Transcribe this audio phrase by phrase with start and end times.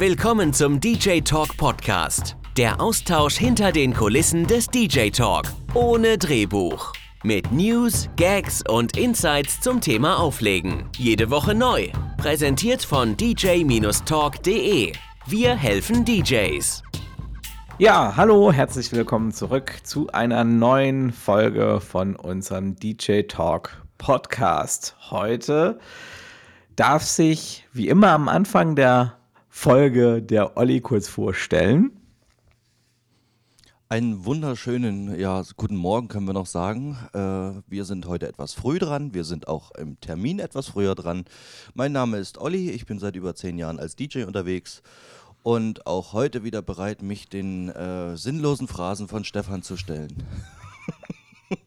[0.00, 2.34] Willkommen zum DJ Talk Podcast.
[2.56, 5.44] Der Austausch hinter den Kulissen des DJ Talk.
[5.74, 6.94] Ohne Drehbuch.
[7.22, 10.88] Mit News, Gags und Insights zum Thema Auflegen.
[10.96, 11.88] Jede Woche neu.
[12.16, 14.92] Präsentiert von dj-talk.de.
[15.26, 16.82] Wir helfen DJs.
[17.76, 24.96] Ja, hallo, herzlich willkommen zurück zu einer neuen Folge von unserem DJ Talk Podcast.
[25.10, 25.78] Heute
[26.74, 29.19] darf sich wie immer am Anfang der
[29.52, 31.90] Folge der Olli kurz vorstellen.
[33.88, 36.96] Einen wunderschönen, ja, guten Morgen können wir noch sagen.
[37.12, 39.12] Äh, wir sind heute etwas früh dran.
[39.12, 41.24] Wir sind auch im Termin etwas früher dran.
[41.74, 42.70] Mein Name ist Olli.
[42.70, 44.82] Ich bin seit über zehn Jahren als DJ unterwegs
[45.42, 50.22] und auch heute wieder bereit, mich den äh, sinnlosen Phrasen von Stefan zu stellen.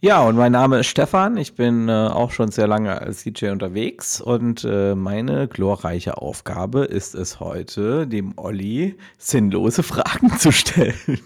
[0.00, 1.36] Ja, und mein Name ist Stefan.
[1.38, 6.84] Ich bin äh, auch schon sehr lange als DJ unterwegs und äh, meine glorreiche Aufgabe
[6.84, 11.18] ist es heute, dem Olli sinnlose Fragen zu stellen.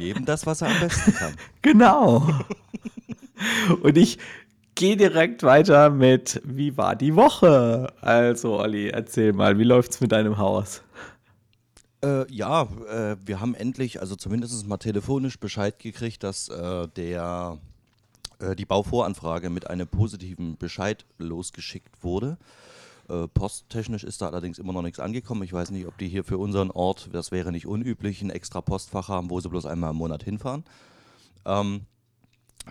[0.00, 1.34] Jedem das, was er am besten kann.
[1.62, 2.26] Genau.
[3.82, 4.18] Und ich
[4.74, 7.92] gehe direkt weiter mit, wie war die Woche?
[8.00, 10.82] Also, Olli, erzähl mal, wie läuft's mit deinem Haus?
[12.04, 17.58] Äh, ja, äh, wir haben endlich, also zumindest mal telefonisch Bescheid gekriegt, dass äh, der,
[18.40, 22.38] äh, die Bauvoranfrage mit einem positiven Bescheid losgeschickt wurde.
[23.08, 25.44] Äh, posttechnisch ist da allerdings immer noch nichts angekommen.
[25.44, 28.60] Ich weiß nicht, ob die hier für unseren Ort, das wäre nicht unüblich, ein extra
[28.60, 30.64] Postfach haben, wo sie bloß einmal im Monat hinfahren.
[31.44, 31.82] Ähm,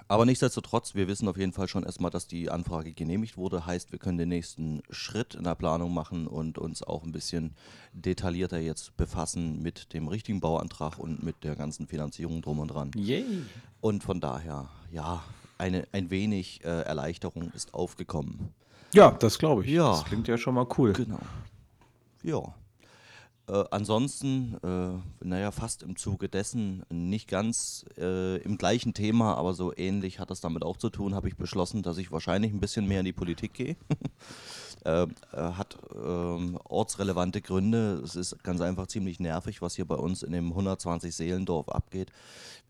[0.07, 3.65] aber nichtsdestotrotz, wir wissen auf jeden Fall schon erstmal, dass die Anfrage genehmigt wurde.
[3.65, 7.55] Heißt, wir können den nächsten Schritt in der Planung machen und uns auch ein bisschen
[7.93, 12.91] detaillierter jetzt befassen mit dem richtigen Bauantrag und mit der ganzen Finanzierung drum und dran.
[12.95, 13.25] Yay.
[13.81, 15.23] Und von daher, ja,
[15.57, 18.53] eine, ein wenig äh, Erleichterung ist aufgekommen.
[18.93, 19.71] Ja, das glaube ich.
[19.71, 19.91] Ja.
[19.91, 20.93] Das klingt ja schon mal cool.
[20.93, 21.19] Genau.
[22.23, 22.41] Ja.
[23.51, 29.53] Äh, ansonsten, äh, naja, fast im Zuge dessen, nicht ganz äh, im gleichen Thema, aber
[29.53, 32.61] so ähnlich hat das damit auch zu tun, habe ich beschlossen, dass ich wahrscheinlich ein
[32.61, 33.75] bisschen mehr in die Politik gehe.
[34.85, 38.01] äh, hat ähm, ortsrelevante Gründe.
[38.05, 42.09] Es ist ganz einfach ziemlich nervig, was hier bei uns in dem 120 Seelendorf abgeht.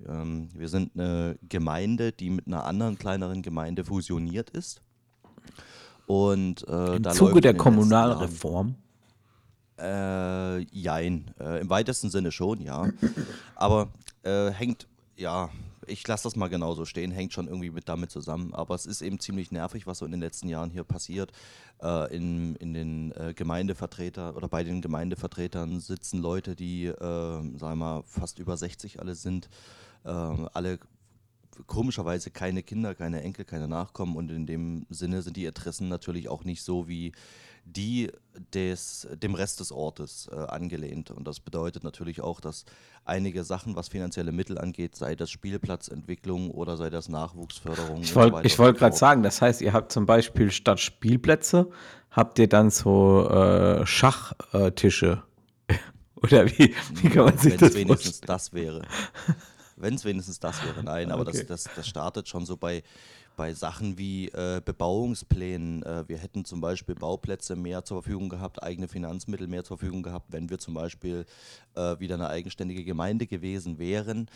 [0.07, 4.81] Ähm, wir sind eine Gemeinde, die mit einer anderen kleineren Gemeinde fusioniert ist.
[6.07, 8.77] Und, äh, Im Zuge der Kommunalreform.
[9.81, 11.31] Äh, jein.
[11.39, 12.89] Äh, Im weitesten Sinne schon, ja.
[13.55, 13.89] Aber
[14.23, 15.49] äh, hängt, ja,
[15.87, 18.53] ich lasse das mal genauso stehen, hängt schon irgendwie mit damit zusammen.
[18.53, 21.31] Aber es ist eben ziemlich nervig, was so in den letzten Jahren hier passiert.
[21.81, 27.59] Äh, in, in den äh, Gemeindevertreter oder bei den Gemeindevertretern sitzen Leute, die, äh, sagen
[27.59, 29.49] wir mal, fast über 60 alle sind.
[30.03, 30.79] Äh, alle
[31.67, 36.29] komischerweise keine Kinder, keine Enkel, keine Nachkommen und in dem Sinne sind die Interessen natürlich
[36.29, 37.11] auch nicht so wie
[37.65, 38.11] die
[38.53, 41.11] des, dem Rest des Ortes äh, angelehnt.
[41.11, 42.65] Und das bedeutet natürlich auch, dass
[43.05, 48.01] einige Sachen, was finanzielle Mittel angeht, sei das Spielplatzentwicklung oder sei das Nachwuchsförderung.
[48.01, 50.79] Ich so wollte und wollt so gerade sagen, das heißt, ihr habt zum Beispiel statt
[50.79, 51.69] Spielplätze,
[52.09, 55.23] habt ihr dann so äh, Schachtische.
[56.23, 58.27] Oder wie, wie kann man sich Wenn das es wenigstens vorstellen?
[58.27, 58.81] das wäre.
[59.75, 61.45] Wenn es wenigstens das wäre, nein, aber Okay.
[61.47, 62.83] das, das, das startet schon so bei,
[63.35, 65.83] bei Sachen wie äh, Bebauungsplänen.
[65.83, 70.03] Äh, wir hätten zum Beispiel Bauplätze mehr zur Verfügung gehabt, eigene Finanzmittel mehr zur Verfügung
[70.03, 71.25] gehabt, wenn wir zum Beispiel
[71.75, 74.29] äh, wieder eine eigenständige Gemeinde gewesen wären.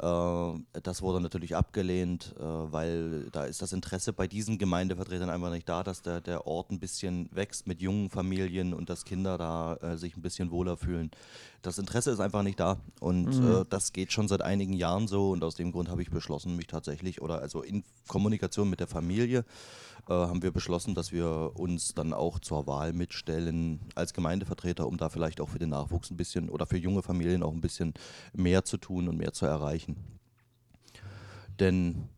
[0.00, 5.50] Äh, das wurde natürlich abgelehnt, äh, weil da ist das Interesse bei diesen Gemeindevertretern einfach
[5.50, 9.38] nicht da, dass der, der Ort ein bisschen wächst mit jungen Familien und dass Kinder
[9.38, 11.10] da äh, sich ein bisschen wohler fühlen.
[11.62, 15.30] Das Interesse ist einfach nicht da und äh, das geht schon seit einigen Jahren so
[15.30, 18.86] und aus dem Grund habe ich beschlossen, mich tatsächlich oder also in Kommunikation mit der
[18.86, 19.44] Familie
[20.08, 24.96] äh, haben wir beschlossen, dass wir uns dann auch zur Wahl mitstellen als Gemeindevertreter, um
[24.96, 27.94] da vielleicht auch für den Nachwuchs ein bisschen oder für junge Familien auch ein bisschen
[28.32, 29.96] mehr zu tun und mehr zu erreichen.
[31.60, 32.08] Denn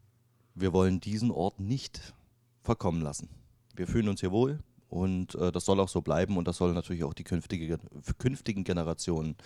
[0.55, 2.15] wir wollen diesen Ort nicht
[2.63, 3.29] verkommen lassen.
[3.75, 6.73] Wir fühlen uns hier wohl und äh, das soll auch so bleiben und das soll
[6.75, 7.79] natürlich auch die künftige,
[8.19, 9.37] künftigen Generationen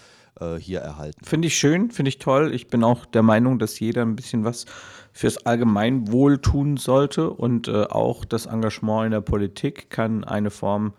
[0.41, 1.25] äh, hier erhalten.
[1.25, 2.53] Finde ich schön, finde ich toll.
[2.55, 4.65] Ich bin auch der Meinung, dass jeder ein bisschen was
[5.13, 10.95] fürs Allgemeinwohl tun sollte und äh, auch das Engagement in der Politik kann eine Form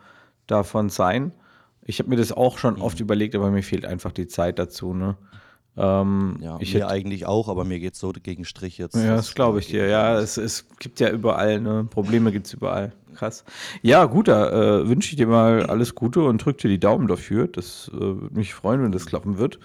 [0.47, 1.31] davon sein.
[1.83, 4.93] Ich habe mir das auch schon oft überlegt, aber mir fehlt einfach die Zeit dazu.
[4.93, 5.17] Ne?
[5.77, 8.95] Ähm, Ja, ich mir hätte- eigentlich auch, aber mir geht es so gegen Strich jetzt.
[8.95, 9.87] Ja, das glaube ich dir.
[9.87, 11.83] Ja, es, es gibt ja überall, ne?
[11.89, 12.93] Probleme gibt es überall.
[13.15, 13.43] Krass.
[13.81, 14.49] Ja, gut, da
[14.81, 17.47] äh, wünsche ich dir mal alles Gute und drück dir die Daumen dafür.
[17.47, 19.59] Das äh, würde mich freuen, wenn das klappen wird.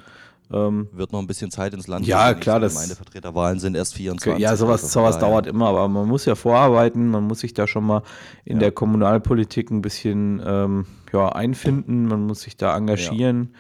[0.53, 2.41] Ähm, Wird noch ein bisschen Zeit ins Land Ja, gehen.
[2.41, 4.41] klar, Die das- Gemeindevertreterwahlen sind erst 24.
[4.43, 7.69] ja, sowas, also sowas dauert immer, aber man muss ja vorarbeiten, man muss sich da
[7.69, 8.03] schon mal
[8.45, 13.55] in der Kommunalpolitik ein bisschen ähm, ja, einfinden, man muss sich da engagieren.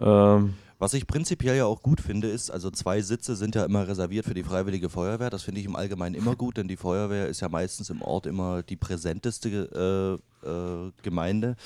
[0.00, 3.88] Ähm, Was ich prinzipiell ja auch gut finde, ist, also zwei Sitze sind ja immer
[3.88, 5.30] reserviert für die Freiwillige Feuerwehr.
[5.30, 8.26] Das finde ich im Allgemeinen immer gut, denn die Feuerwehr ist ja meistens im Ort
[8.26, 11.56] immer die präsenteste äh, äh, Gemeinde,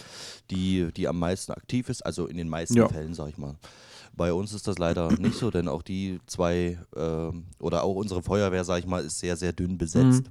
[0.52, 2.88] die, die am meisten aktiv ist, also in den meisten Ja.
[2.88, 3.56] Fällen, sag ich mal.
[4.16, 8.22] Bei uns ist das leider nicht so, denn auch die zwei äh, oder auch unsere
[8.22, 10.30] Feuerwehr, sag ich mal, ist sehr, sehr dünn besetzt.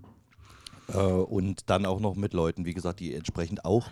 [0.94, 3.90] Äh, und dann auch noch mit Leuten, wie gesagt, die entsprechend auch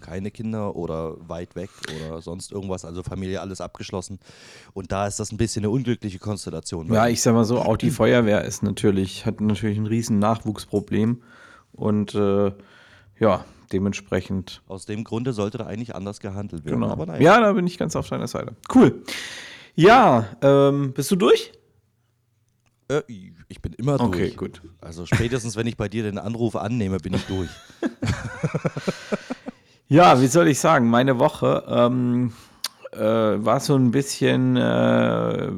[0.00, 4.18] keine Kinder oder weit weg oder sonst irgendwas, also Familie alles abgeschlossen.
[4.74, 6.92] Und da ist das ein bisschen eine unglückliche Konstellation.
[6.92, 11.22] Ja, ich sag mal so, auch die Feuerwehr ist natürlich, hat natürlich ein riesen Nachwuchsproblem
[11.72, 12.52] und äh,
[13.18, 14.62] ja, dementsprechend.
[14.66, 16.80] aus dem Grunde sollte da eigentlich anders gehandelt werden.
[16.80, 16.92] Genau.
[16.92, 17.20] Aber naja.
[17.20, 18.54] Ja, da bin ich ganz auf deiner Seite.
[18.74, 19.02] Cool.
[19.74, 21.52] Ja, ähm, bist du durch?
[22.88, 23.02] Äh,
[23.48, 24.08] ich bin immer durch.
[24.08, 24.62] Okay, gut.
[24.80, 27.50] Also spätestens, wenn ich bei dir den Anruf annehme, bin ich durch.
[29.88, 32.32] Ja, wie soll ich sagen, meine Woche ähm,
[32.92, 35.48] äh, war so ein bisschen äh,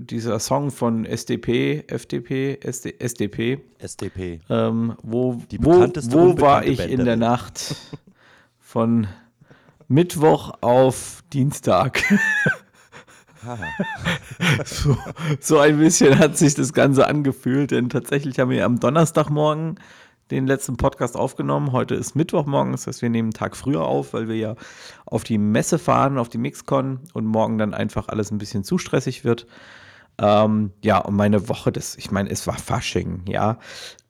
[0.00, 4.40] dieser Song von SDP, FDP, SD, SDP, SDP.
[4.50, 5.72] ähm, wo, Die wo,
[6.10, 7.16] wo war ich Band in der.
[7.16, 7.76] Nacht
[8.58, 9.06] von
[9.86, 12.02] Mittwoch auf Dienstag.
[14.64, 14.98] so,
[15.38, 19.78] so ein bisschen hat sich das Ganze angefühlt, denn tatsächlich haben wir am Donnerstagmorgen
[20.30, 21.72] den letzten Podcast aufgenommen.
[21.72, 24.56] Heute ist Mittwochmorgen, das heißt, wir nehmen einen Tag früher auf, weil wir ja
[25.04, 28.78] auf die Messe fahren, auf die Mixcon und morgen dann einfach alles ein bisschen zu
[28.78, 29.46] stressig wird.
[30.18, 33.58] Ähm, ja, und meine Woche, das, ich meine, es war Fasching, ja.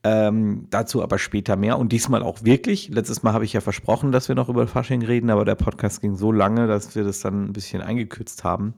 [0.05, 2.89] Ähm, dazu aber später mehr und diesmal auch wirklich.
[2.91, 6.01] Letztes Mal habe ich ja versprochen, dass wir noch über Fasching reden, aber der Podcast
[6.01, 8.75] ging so lange, dass wir das dann ein bisschen eingekürzt haben.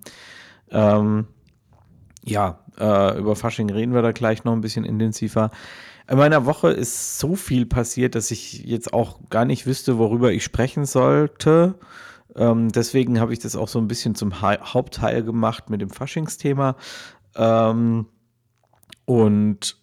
[0.70, 1.26] Ähm,
[2.24, 5.50] ja, äh, über Fasching reden wir da gleich noch ein bisschen intensiver.
[6.08, 10.32] In meiner Woche ist so viel passiert, dass ich jetzt auch gar nicht wüsste, worüber
[10.32, 11.74] ich sprechen sollte.
[12.34, 15.90] Ähm, deswegen habe ich das auch so ein bisschen zum ha Hauptteil gemacht mit dem
[15.90, 16.76] Faschingsthema.
[17.36, 18.06] Ähm,
[19.04, 19.77] und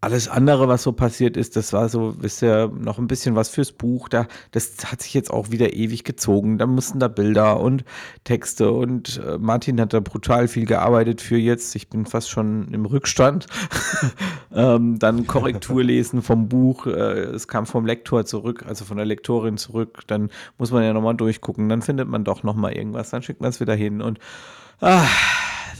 [0.00, 3.48] alles andere, was so passiert ist, das war so, wisst ihr, noch ein bisschen was
[3.48, 4.08] fürs Buch.
[4.08, 6.56] Da, das hat sich jetzt auch wieder ewig gezogen.
[6.56, 7.84] Da mussten da Bilder und
[8.22, 11.74] Texte und äh, Martin hat da brutal viel gearbeitet für jetzt.
[11.74, 13.46] Ich bin fast schon im Rückstand.
[14.54, 16.86] ähm, dann Korrektur lesen vom Buch.
[16.86, 20.02] Äh, es kam vom Lektor zurück, also von der Lektorin zurück.
[20.06, 21.68] Dann muss man ja nochmal durchgucken.
[21.68, 23.10] Dann findet man doch nochmal irgendwas.
[23.10, 24.20] Dann schickt man es wieder hin und
[24.80, 25.06] ah,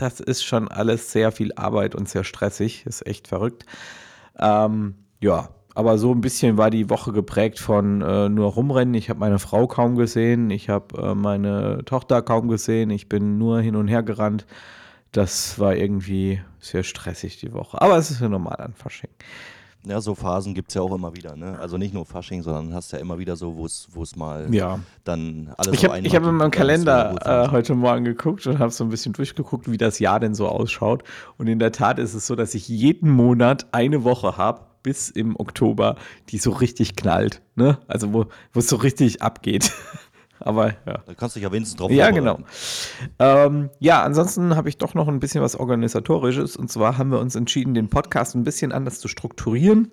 [0.00, 2.84] das ist schon alles sehr viel Arbeit und sehr stressig.
[2.84, 3.64] Ist echt verrückt.
[4.38, 8.94] Ähm, ja, aber so ein bisschen war die Woche geprägt von äh, nur rumrennen.
[8.94, 13.38] Ich habe meine Frau kaum gesehen, ich habe äh, meine Tochter kaum gesehen, ich bin
[13.38, 14.46] nur hin und her gerannt.
[15.12, 17.80] Das war irgendwie sehr stressig die Woche.
[17.80, 19.10] Aber es ist ja normal an Fasching.
[19.86, 21.36] Ja, so Phasen gibt es ja auch immer wieder.
[21.36, 21.58] Ne?
[21.58, 23.64] Also nicht nur Fasching, sondern hast ja immer wieder so, wo
[24.02, 24.80] es mal Ja.
[25.04, 28.84] dann alles Ich habe hab in meinem Kalender äh, heute Morgen geguckt und habe so
[28.84, 31.04] ein bisschen durchgeguckt, wie das Jahr denn so ausschaut.
[31.36, 35.10] Und in der Tat ist es so, dass ich jeden Monat eine Woche habe, bis
[35.10, 35.96] im Oktober,
[36.30, 37.42] die so richtig knallt.
[37.56, 37.78] Ne?
[37.88, 39.72] Also wo es so richtig abgeht.
[40.40, 41.02] Aber ja.
[41.06, 42.38] Da kannst du dich ja wenigstens drauf Ja, genau.
[43.18, 46.56] Ähm, ja, ansonsten habe ich doch noch ein bisschen was Organisatorisches.
[46.56, 49.90] Und zwar haben wir uns entschieden, den Podcast ein bisschen anders zu strukturieren.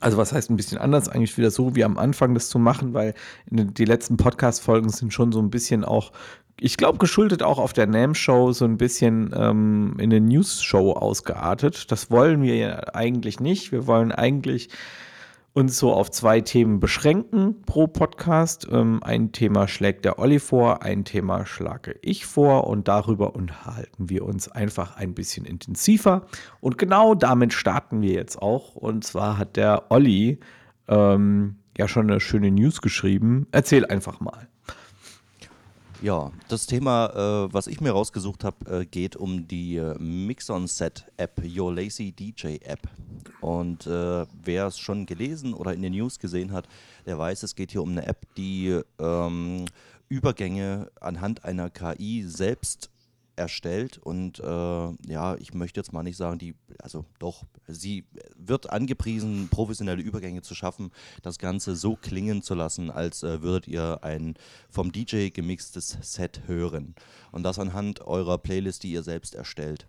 [0.00, 1.08] Also was heißt ein bisschen anders?
[1.08, 3.14] Eigentlich wieder so wie am Anfang das zu machen, weil
[3.46, 6.12] die letzten Podcast-Folgen sind schon so ein bisschen auch,
[6.60, 11.90] ich glaube, geschuldet auch auf der NAM-Show so ein bisschen ähm, in eine News-Show ausgeartet.
[11.90, 13.72] Das wollen wir ja eigentlich nicht.
[13.72, 14.68] Wir wollen eigentlich
[15.54, 18.66] uns so auf zwei Themen beschränken pro Podcast.
[18.70, 24.10] Ähm, ein Thema schlägt der Olli vor, ein Thema schlage ich vor und darüber unterhalten
[24.10, 26.26] wir uns einfach ein bisschen intensiver.
[26.60, 28.74] Und genau damit starten wir jetzt auch.
[28.74, 30.40] Und zwar hat der Olli
[30.88, 33.46] ähm, ja schon eine schöne News geschrieben.
[33.52, 34.48] Erzähl einfach mal.
[36.02, 41.42] Ja, das Thema, äh, was ich mir rausgesucht habe, äh, geht um die äh, Mix-on-Set-App,
[41.44, 42.88] Your Lazy DJ App.
[43.40, 46.68] Und äh, wer es schon gelesen oder in den News gesehen hat,
[47.06, 49.64] der weiß, es geht hier um eine App, die ähm,
[50.08, 52.90] Übergänge anhand einer KI selbst
[53.36, 58.04] erstellt und äh, ja, ich möchte jetzt mal nicht sagen, die, also doch, sie
[58.36, 60.90] wird angepriesen, professionelle Übergänge zu schaffen,
[61.22, 64.34] das Ganze so klingen zu lassen, als äh, würdet ihr ein
[64.70, 66.94] vom DJ gemixtes Set hören.
[67.32, 69.86] Und das anhand eurer Playlist, die ihr selbst erstellt.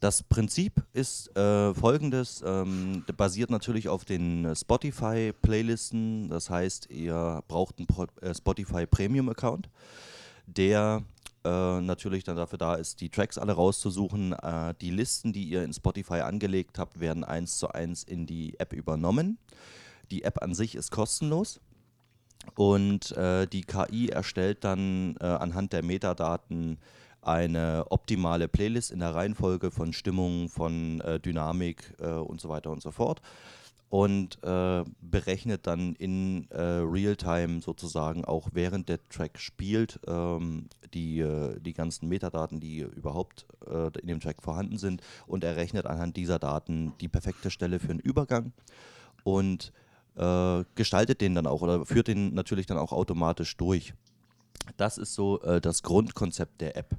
[0.00, 7.78] Das Prinzip ist äh, folgendes, ähm, basiert natürlich auf den Spotify-Playlisten, das heißt, ihr braucht
[7.78, 9.68] einen Pro äh, Spotify Premium-Account,
[10.46, 11.02] der
[11.44, 14.32] äh, natürlich dann dafür da ist, die Tracks alle rauszusuchen.
[14.32, 18.58] Äh, die Listen, die ihr in Spotify angelegt habt, werden eins zu eins in die
[18.58, 19.38] App übernommen.
[20.10, 21.60] Die App an sich ist kostenlos.
[22.54, 26.78] Und äh, die KI erstellt dann äh, anhand der Metadaten
[27.20, 32.70] eine optimale Playlist in der Reihenfolge von Stimmung, von äh, Dynamik äh, und so weiter
[32.70, 33.20] und so fort
[33.90, 41.20] und äh, berechnet dann in äh, Realtime sozusagen auch während der Track spielt ähm, die,
[41.20, 46.16] äh, die ganzen Metadaten, die überhaupt äh, in dem Track vorhanden sind und errechnet anhand
[46.18, 48.52] dieser Daten die perfekte Stelle für einen Übergang
[49.24, 49.72] und
[50.16, 53.94] äh, gestaltet den dann auch oder führt den natürlich dann auch automatisch durch.
[54.76, 56.94] Das ist so das Grundkonzept der App.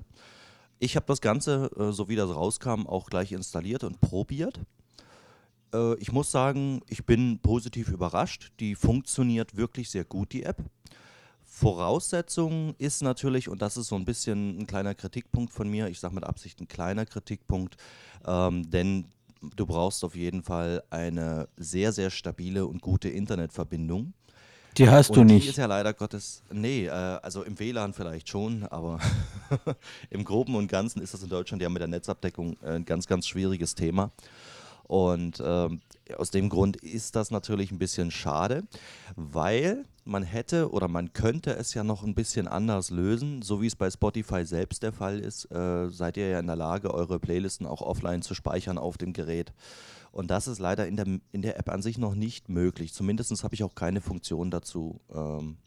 [0.79, 4.59] Ich habe das Ganze, so wie das rauskam, auch gleich installiert und probiert
[5.73, 8.51] äh, ich muss sagen, ich bin positiv überrascht.
[8.59, 10.63] Die funktioniert wirklich sehr gut, die App.
[11.43, 15.99] Voraussetzung ist natürlich, und das ist so ein bisschen ein kleiner Kritikpunkt von mir, ich
[15.99, 17.75] sage mit Absicht ein kleiner Kritikpunkt,
[18.25, 19.05] ähm, denn
[19.55, 24.13] du brauchst auf jeden Fall eine sehr, sehr stabile und gute Internetverbindung.
[24.77, 25.45] Die hast und du nicht.
[25.45, 28.99] Die ist ja leider Gottes, nee, äh, also im WLAN vielleicht schon, aber
[30.09, 33.27] im Groben und Ganzen ist das in Deutschland ja mit der Netzabdeckung ein ganz, ganz
[33.27, 34.11] schwieriges Thema.
[34.89, 35.81] Und ähm,
[36.17, 38.63] aus dem Grund ist das natürlich ein bisschen schade,
[39.15, 43.67] weil man hätte oder man könnte es ja noch ein bisschen anders lösen, so wie
[43.67, 45.45] es bei Spotify selbst der Fall ist.
[45.51, 49.13] Äh, seid ihr ja in der Lage, eure Playlisten auch offline zu speichern auf dem
[49.13, 49.53] Gerät.
[50.11, 52.91] Und das ist leider in der, in der App an sich noch nicht möglich.
[52.91, 55.57] Zumindest habe ich auch keine Funktion dazu ähm,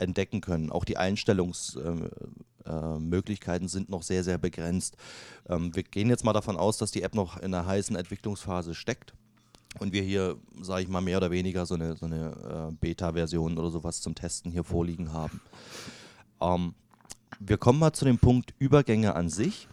[0.00, 0.70] entdecken können.
[0.70, 4.96] Auch die Einstellungsmöglichkeiten äh, äh, sind noch sehr, sehr begrenzt.
[5.48, 8.74] Ähm, wir gehen jetzt mal davon aus, dass die App noch in einer heißen Entwicklungsphase
[8.74, 9.14] steckt
[9.78, 13.56] und wir hier, sage ich mal, mehr oder weniger so eine, so eine äh, Beta-Version
[13.56, 15.40] oder sowas zum Testen hier vorliegen haben.
[16.40, 16.74] Ähm,
[17.38, 19.68] wir kommen mal zu dem Punkt Übergänge an sich.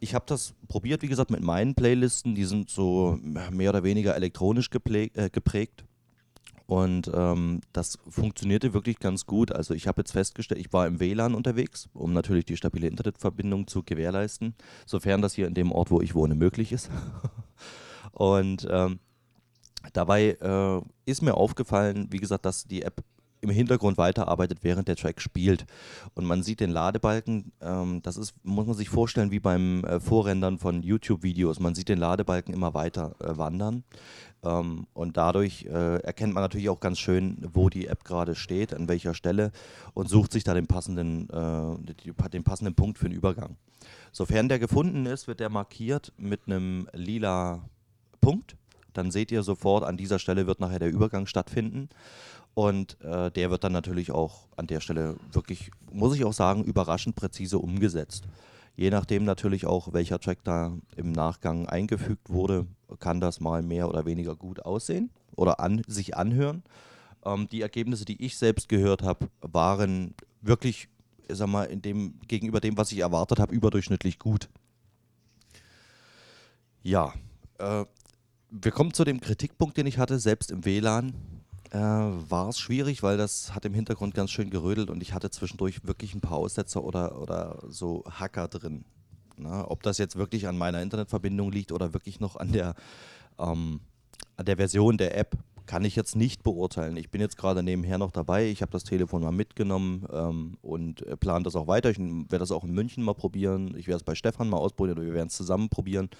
[0.00, 2.34] Ich habe das probiert, wie gesagt, mit meinen Playlisten.
[2.34, 3.18] Die sind so
[3.50, 5.84] mehr oder weniger elektronisch äh, geprägt.
[6.66, 9.52] Und ähm, das funktionierte wirklich ganz gut.
[9.52, 13.66] Also ich habe jetzt festgestellt, ich war im WLAN unterwegs, um natürlich die stabile Internetverbindung
[13.66, 14.54] zu gewährleisten,
[14.86, 16.90] sofern das hier in dem Ort, wo ich wohne, möglich ist.
[18.12, 18.98] Und ähm,
[19.92, 23.02] dabei äh, ist mir aufgefallen, wie gesagt, dass die App
[23.44, 25.66] im Hintergrund weiterarbeitet, während der Track spielt.
[26.14, 30.00] Und man sieht den Ladebalken, ähm, das ist, muss man sich vorstellen, wie beim äh,
[30.00, 31.60] Vorrendern von YouTube-Videos.
[31.60, 33.84] Man sieht den Ladebalken immer weiter äh, wandern.
[34.42, 38.74] Ähm, und dadurch äh, erkennt man natürlich auch ganz schön, wo die App gerade steht,
[38.74, 39.52] an welcher Stelle
[39.94, 43.56] und sucht sich da den passenden, äh, den passenden Punkt für den Übergang.
[44.12, 47.68] Sofern der gefunden ist, wird der markiert mit einem lila
[48.20, 48.56] Punkt.
[48.92, 51.88] Dann seht ihr sofort, an dieser Stelle wird nachher der Übergang stattfinden.
[52.54, 56.64] Und äh, der wird dann natürlich auch an der Stelle wirklich, muss ich auch sagen,
[56.64, 58.24] überraschend präzise umgesetzt.
[58.76, 62.66] Je nachdem natürlich auch, welcher Track da im Nachgang eingefügt wurde,
[62.98, 66.62] kann das mal mehr oder weniger gut aussehen oder an, sich anhören.
[67.24, 70.88] Ähm, die Ergebnisse, die ich selbst gehört habe, waren wirklich,
[71.28, 74.48] sag mal, in dem, gegenüber dem, was ich erwartet habe, überdurchschnittlich gut.
[76.82, 77.14] Ja,
[77.58, 77.84] äh,
[78.50, 81.14] wir kommen zu dem Kritikpunkt, den ich hatte, selbst im WLAN
[81.74, 85.30] äh, war es schwierig, weil das hat im Hintergrund ganz schön gerödelt und ich hatte
[85.30, 88.84] zwischendurch wirklich ein paar Aussetzer oder, oder so Hacker drin.
[89.36, 92.74] Na, ob das jetzt wirklich an meiner Internetverbindung liegt oder wirklich noch an der,
[93.40, 93.80] ähm,
[94.36, 96.96] an der Version der App, kann ich jetzt nicht beurteilen.
[96.96, 98.46] Ich bin jetzt gerade nebenher noch dabei.
[98.46, 101.90] Ich habe das Telefon mal mitgenommen ähm, und äh, plane das auch weiter.
[101.90, 103.74] Ich werde das auch in München mal probieren.
[103.76, 106.10] Ich werde es bei Stefan mal ausprobieren oder wir werden es zusammen probieren.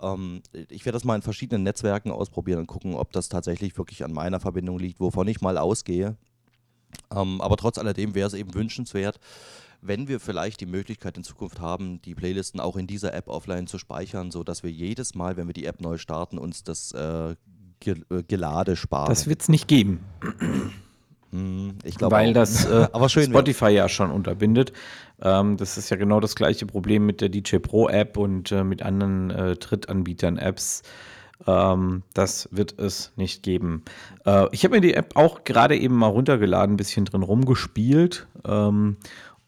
[0.00, 4.04] Ähm, ich werde das mal in verschiedenen Netzwerken ausprobieren und gucken, ob das tatsächlich wirklich
[4.04, 6.16] an meiner Verbindung liegt, wovon ich mal ausgehe.
[7.14, 9.18] Ähm, aber trotz alledem wäre es eben wünschenswert,
[9.80, 13.66] wenn wir vielleicht die Möglichkeit in Zukunft haben, die Playlisten auch in dieser App offline
[13.66, 17.32] zu speichern, sodass wir jedes Mal, wenn wir die App neu starten, uns das äh,
[17.32, 19.10] äh Gelade sparen.
[19.10, 20.00] Das wird es nicht geben.
[21.32, 24.72] Hm, ich glaube Weil das äh, Spotify ja schon unterbindet.
[25.22, 28.64] Ähm, das ist ja genau das gleiche Problem mit der DJ Pro App und äh,
[28.64, 30.82] mit anderen äh, Drittanbietern-Apps.
[31.46, 33.82] Ähm, das wird es nicht geben.
[34.24, 38.26] Äh, ich habe mir die App auch gerade eben mal runtergeladen, ein bisschen drin rumgespielt
[38.44, 38.96] ähm,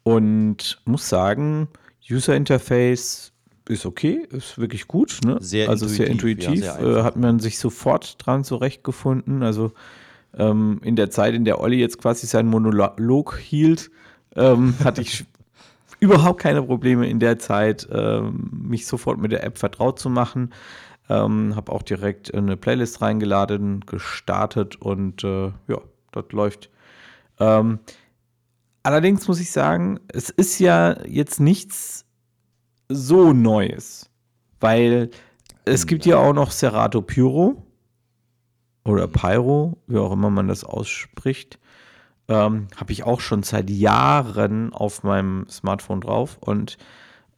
[0.03, 1.69] und muss sagen,
[2.09, 3.33] User Interface
[3.69, 5.21] ist okay, ist wirklich gut.
[5.25, 5.39] Ne?
[5.41, 6.65] Sehr also intuitiv, sehr intuitiv.
[6.65, 9.43] Ja, sehr äh, hat man sich sofort dran zurechtgefunden.
[9.43, 9.73] Also
[10.37, 13.91] ähm, in der Zeit, in der Olli jetzt quasi seinen Monolog hielt,
[14.35, 15.25] ähm, hatte ich
[16.01, 20.53] überhaupt keine Probleme in der Zeit, ähm, mich sofort mit der App vertraut zu machen.
[21.09, 25.81] Ähm, habe auch direkt eine Playlist reingeladen, gestartet und äh, ja,
[26.13, 26.71] dort läuft.
[27.39, 27.79] Ähm,
[28.83, 32.05] allerdings muss ich sagen, es ist ja jetzt nichts
[32.89, 34.11] so Neues,
[34.61, 35.11] weil
[35.65, 37.63] es gibt ja auch noch Serato Pyro
[38.85, 41.59] oder Pyro, wie auch immer man das ausspricht.
[42.29, 46.77] Ähm, Habe ich auch schon seit Jahren auf meinem Smartphone drauf und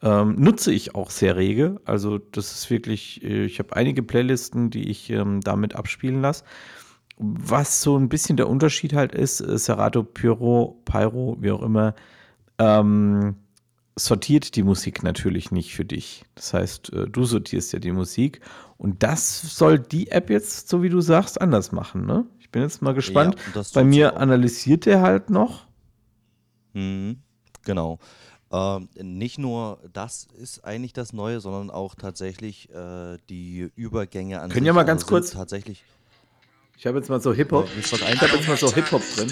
[0.02, 1.80] ähm, nutze ich auch sehr rege.
[1.84, 6.44] Also das ist wirklich, äh, ich habe einige Playlisten, die ich ähm, damit abspielen lasse.
[7.18, 11.94] Was so ein bisschen der Unterschied halt ist, äh, Serato, Pyro, Pyro, wie auch immer,
[12.58, 13.36] ähm,
[13.96, 16.24] sortiert die Musik natürlich nicht für dich.
[16.36, 18.40] Das heißt, äh, du sortierst ja die Musik
[18.76, 22.06] und das soll die App jetzt, so wie du sagst, anders machen.
[22.06, 22.24] Ne?
[22.48, 23.36] Ich bin jetzt mal gespannt.
[23.54, 25.66] Ja, Bei mir analysiert er halt noch.
[26.72, 27.18] Mhm,
[27.62, 27.98] genau.
[28.50, 34.48] Ähm, nicht nur das ist eigentlich das Neue, sondern auch tatsächlich äh, die Übergänge an
[34.50, 35.84] Können ja mal ganz also kurz- tatsächlich.
[36.78, 37.68] Ich habe jetzt mal so Hip-Hop.
[37.76, 39.30] Äh, ist was Ich habe jetzt mal so Hip-Hop drin.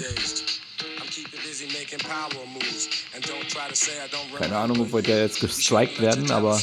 [4.37, 6.61] Keine Ahnung, ob wir jetzt gestrikt werden, aber.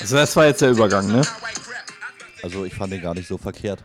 [0.00, 1.22] Also das war jetzt der Übergang, ne?
[2.42, 3.82] Also ich fand den gar nicht so verkehrt.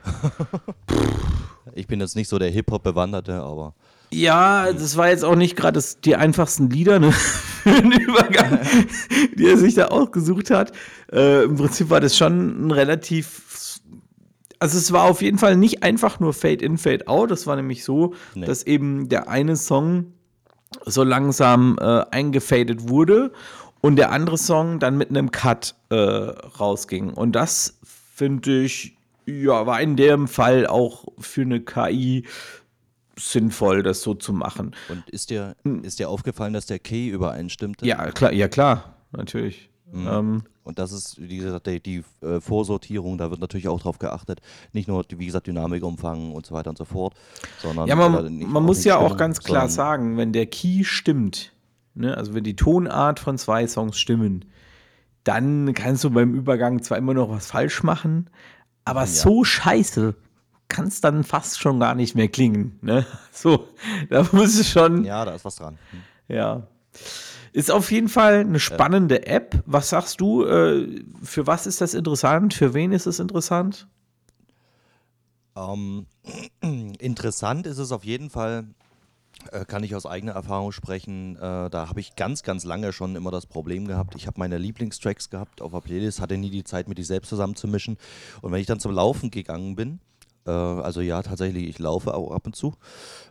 [1.73, 3.73] ich bin jetzt nicht so der Hip-Hop-Bewanderte, aber
[4.13, 7.11] Ja, das war jetzt auch nicht gerade die einfachsten Lieder, ne?
[7.63, 8.59] Für den Übergang,
[9.35, 10.71] die er sich da ausgesucht hat.
[11.11, 13.79] Äh, Im Prinzip war das schon ein relativ.
[14.59, 17.31] Also es war auf jeden Fall nicht einfach nur Fade in, Fade out.
[17.31, 18.45] Das war nämlich so, Nee.
[18.45, 20.13] dass eben der eine Song
[20.85, 23.31] so langsam äh, eingefadet wurde
[23.81, 27.11] und der andere Song dann mit einem Cut äh, rausging.
[27.11, 27.79] Und das
[28.15, 32.25] finde ich, ja, war in dem Fall auch für eine KI
[33.21, 34.75] sinnvoll, das so zu machen.
[34.89, 37.83] und ist dir, ist dir aufgefallen, dass der Key übereinstimmte?
[37.83, 37.89] Hm.
[37.89, 39.69] Ja, klar, ja klar, natürlich.
[39.93, 43.99] Ähm, Und das ist, wie gesagt, die, die äh, Vorsortierung, da wird natürlich auch drauf
[43.99, 44.39] geachtet.
[44.71, 47.13] Nicht nur, wie gesagt, Dynamikumfang und so weiter und so fort,
[47.61, 47.89] sondern.
[47.89, 50.85] ja, man, nicht- man auch muss ja auch Stimmung, ganz klar sagen, wenn der Key
[50.85, 51.51] stimmt,
[51.93, 54.45] ne, also wenn die Tonart von zwei Songs stimmen,
[55.25, 58.29] dann kannst du beim Übergang zwar immer noch was falsch machen,
[58.85, 60.15] aber so scheiße
[60.71, 62.79] kann es dann fast schon gar nicht mehr klingen.
[62.81, 63.05] Ne?
[63.33, 63.67] So,
[64.09, 65.77] da muss es schon, Ja, da ist was dran.
[65.91, 66.01] Hm.
[66.35, 66.67] ja.
[67.53, 69.61] Ist auf jeden Fall eine spannende App.
[69.65, 70.45] Was sagst du?
[70.45, 72.53] Äh, für was ist das interessant?
[72.53, 73.87] Für wen ist es interessant?
[75.57, 76.05] Ähm,
[76.99, 78.67] interessant ist es auf jeden Fall,
[79.51, 81.35] äh, kann ich aus eigener Erfahrung sprechen.
[81.35, 84.15] Äh, da habe ich ganz, ganz lange schon immer das Problem gehabt.
[84.15, 87.29] Ich habe meine Lieblingstracks gehabt auf der Playlist, hatte nie die Zeit, mir die selbst
[87.29, 87.97] zusammenzumischen.
[88.41, 89.99] Und wenn ich dann zum Laufen gegangen bin,
[90.45, 92.73] äh, also ja, tatsächlich, ich laufe auch ab und zu,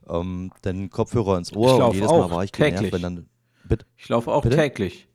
[0.09, 2.75] ähm, dann Kopfhörer ins Ohr Ich und jedes Mal war ich täglich.
[2.77, 3.27] genervt, wenn dann.
[3.65, 3.87] Bitte?
[3.97, 4.57] Ich laufe auch Bitte?
[4.57, 5.07] täglich.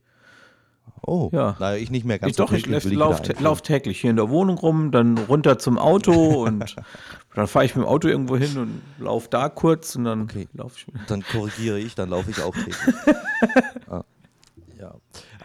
[1.01, 1.55] Oh, Ja.
[1.59, 4.29] naja, ich nicht mehr ganz Ich, doch, ich ich laufe lauf täglich hier in der
[4.29, 6.75] Wohnung rum, dann runter zum Auto und
[7.35, 10.47] dann fahre ich mit dem Auto irgendwo hin und laufe da kurz und dann Okay.
[10.53, 12.77] laufe ich dann korrigiere ich, dann laufe ich auch täglich.
[13.87, 14.03] Ah.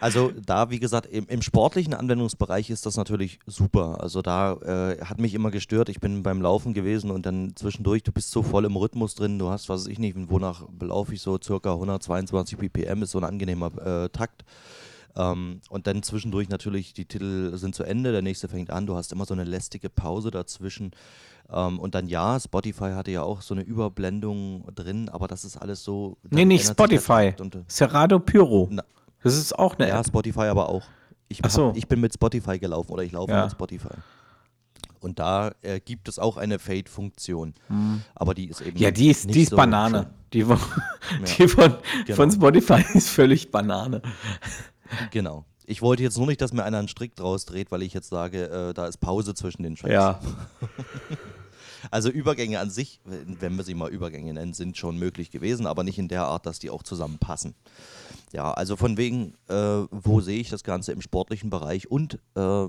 [0.01, 4.01] Also da, wie gesagt, im, im sportlichen Anwendungsbereich ist das natürlich super.
[4.01, 5.89] Also da äh, hat mich immer gestört.
[5.89, 9.37] Ich bin beim Laufen gewesen und dann zwischendurch, du bist so voll im Rhythmus drin,
[9.37, 13.19] du hast, was weiß ich nicht, wonach laufe ich so circa 122 BPM, ist so
[13.19, 14.43] ein angenehmer äh, Takt.
[15.15, 18.95] Ähm, und dann zwischendurch natürlich, die Titel sind zu Ende, der nächste fängt an, du
[18.95, 20.93] hast immer so eine lästige Pause dazwischen.
[21.51, 25.57] Ähm, und dann ja, Spotify hatte ja auch so eine Überblendung drin, aber das ist
[25.57, 26.17] alles so.
[26.31, 27.35] Nee, nicht Spotify.
[27.39, 28.67] Und, äh, Pyro.
[28.71, 28.83] Na.
[29.23, 30.05] Das ist auch eine ja, App.
[30.07, 30.83] Spotify aber auch.
[31.27, 31.67] Ich, Ach so.
[31.69, 33.43] hab, ich bin mit Spotify gelaufen oder ich laufe Ja.
[33.43, 33.89] mit Spotify.
[34.99, 37.53] Und da äh, gibt es auch eine Fade-Funktion.
[38.13, 38.77] Aber die ist eben.
[38.77, 39.99] Ja, die ist, die ist so Banane.
[40.03, 40.07] schön.
[40.33, 40.59] Die, von,
[41.37, 42.15] die von, Genau.
[42.15, 44.01] von Spotify ist völlig Banane.
[45.11, 45.45] Genau.
[45.65, 48.09] Ich wollte jetzt nur nicht, dass mir einer einen Strick draus dreht, weil ich jetzt
[48.09, 49.93] sage, äh, da ist Pause zwischen den Tracks.
[49.93, 50.19] Ja.
[51.89, 55.83] Also Übergänge an sich, wenn wir sie mal Übergänge nennen, sind schon möglich gewesen, aber
[55.83, 57.55] nicht in der Art, dass die auch zusammenpassen.
[58.33, 59.53] Ja, also von wegen, äh,
[59.91, 62.67] wo sehe ich das Ganze im sportlichen Bereich und äh,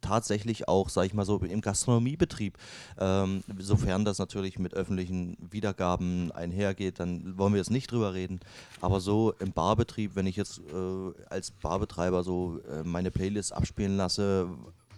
[0.00, 2.56] tatsächlich auch, sage ich mal so, im Gastronomiebetrieb.
[2.98, 8.40] Ähm, sofern das natürlich mit öffentlichen Wiedergaben einhergeht, dann wollen wir jetzt nicht drüber reden.
[8.80, 13.96] Aber so im Barbetrieb, wenn ich jetzt äh, als Barbetreiber so äh, meine Playlist abspielen
[13.96, 14.48] lasse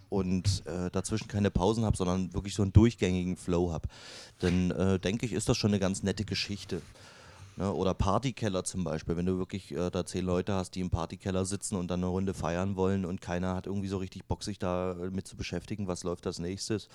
[0.08, 3.88] und äh, dazwischen keine Pausen habe, sondern wirklich so einen durchgängigen Flow habe,
[4.38, 6.82] dann äh, denke ich, ist das schon eine ganz nette Geschichte.
[7.60, 7.72] Ne?
[7.74, 11.44] Oder Partykeller zum Beispiel, wenn du wirklich äh, da zehn Leute hast, die im Partykeller
[11.44, 14.58] sitzen und dann eine Runde feiern wollen und keiner hat irgendwie so richtig Bock, sich
[14.58, 16.88] da äh, mit zu beschäftigen, was läuft als nächstes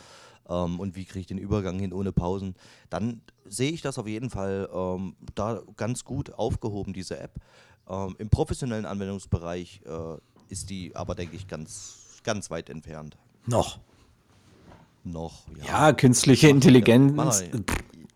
[0.50, 2.56] ähm, und wie kriege ich den Übergang hin ohne Pausen,
[2.90, 7.36] dann sehe ich das auf jeden Fall ähm, da ganz gut aufgehoben, diese App.
[7.88, 10.18] Ähm, Im professionellen Anwendungsbereich äh,
[10.50, 13.18] ist die aber, denke ich, ganz, ganz weit entfernt.
[13.46, 13.80] Noch.
[15.04, 17.44] Noch, Ja, künstliche Intelligenz,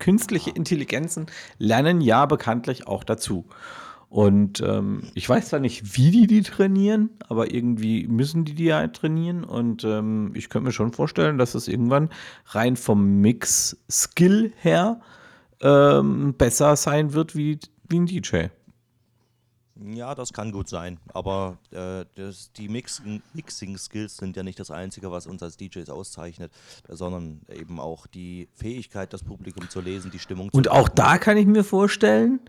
[0.00, 1.26] künstliche Intelligenzen
[1.58, 3.46] lernen ja bekanntlich auch dazu.
[4.10, 8.64] Und ähm, ich weiß zwar nicht, wie die die trainieren, aber irgendwie müssen die die
[8.64, 9.44] ja trainieren.
[9.44, 12.10] Und ähm, ich könnte mir schon vorstellen, dass es irgendwann
[12.46, 15.00] rein vom Mix-Skill her
[15.60, 18.46] ähm, besser sein wird wie, wie ein DJ.
[19.82, 20.98] Ja, das kann gut sein.
[21.14, 25.88] Aber äh, das, die Mixing- Mixing-Skills sind ja nicht das Einzige, was uns als DJs
[25.88, 26.52] auszeichnet,
[26.88, 31.18] sondern eben auch die Fähigkeit, das Publikum zu lesen, die Stimmung zu Und auch da
[31.18, 32.40] kann ich mir vorstellen,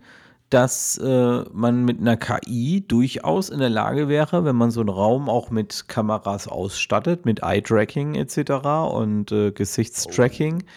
[0.50, 4.90] dass äh, man mit einer KI durchaus in der Lage wäre, wenn man so einen
[4.90, 8.50] Raum auch mit Kameras ausstattet, mit Eye-Tracking etc.
[8.92, 10.62] und äh, Gesichtstracking.
[10.62, 10.70] Oh,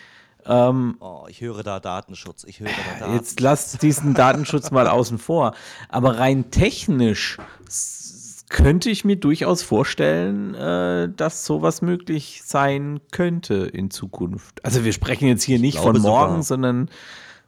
[1.29, 2.43] ich höre da Datenschutz.
[2.43, 3.15] Ich höre da Datenschutz.
[3.15, 5.55] Jetzt lasst diesen Datenschutz mal außen vor.
[5.89, 7.37] Aber rein technisch
[8.49, 14.63] könnte ich mir durchaus vorstellen, äh, dass sowas möglich sein könnte in Zukunft.
[14.63, 16.43] Also wir sprechen jetzt hier nicht glaube von morgen, sogar.
[16.43, 16.89] sondern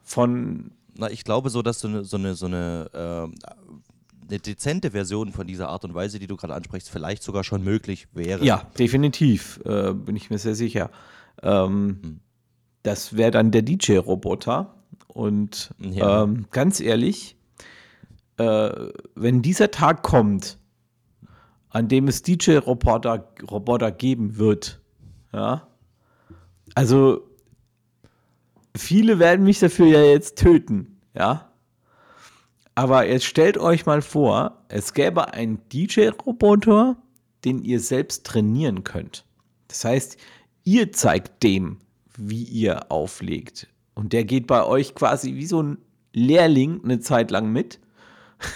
[0.03, 3.35] von Na, ich glaube so, dass so eine, so eine, so eine, ähm,
[4.27, 7.63] eine dezente Version von dieser Art und Weise, die du gerade ansprichst, vielleicht sogar schon
[7.63, 8.43] möglich wäre.
[8.43, 10.89] Ja, definitiv, äh, bin ich mir sehr sicher.
[11.43, 12.21] Ähm,
[12.83, 14.73] Das wäre dann der DJ-Roboter.
[15.07, 16.23] Und Ja.
[16.23, 17.35] ähm, ganz ehrlich,
[18.37, 18.69] äh,
[19.15, 20.57] wenn dieser Tag kommt,
[21.69, 24.79] an dem es DJ-Roboter Roboter geben wird,
[25.33, 25.67] ja,
[26.75, 27.27] also
[28.75, 31.51] viele werden mich dafür ja jetzt töten, ja.
[32.75, 36.95] Aber jetzt stellt euch mal vor, es gäbe einen DJ-Roboter,
[37.43, 39.25] den ihr selbst trainieren könnt.
[39.67, 40.17] Das heißt,
[40.63, 41.79] ihr zeigt dem,
[42.17, 43.67] wie ihr auflegt.
[43.93, 45.77] Und der geht bei euch quasi wie so ein
[46.13, 47.79] Lehrling eine Zeit lang mit.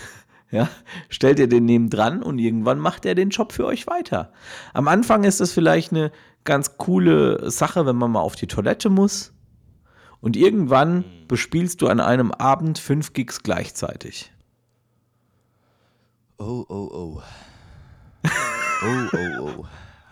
[0.54, 0.68] Ja,
[1.08, 4.34] stellt ihr den neben dran und irgendwann macht er den Job für euch weiter.
[4.74, 6.12] Am Anfang ist das vielleicht eine
[6.44, 9.32] ganz coole Sache, wenn man mal auf die Toilette muss.
[10.20, 14.34] Und irgendwann bespielst du an einem Abend fünf Gigs gleichzeitig.
[16.38, 17.22] Oh, oh, oh.
[18.84, 19.66] Oh, oh, oh.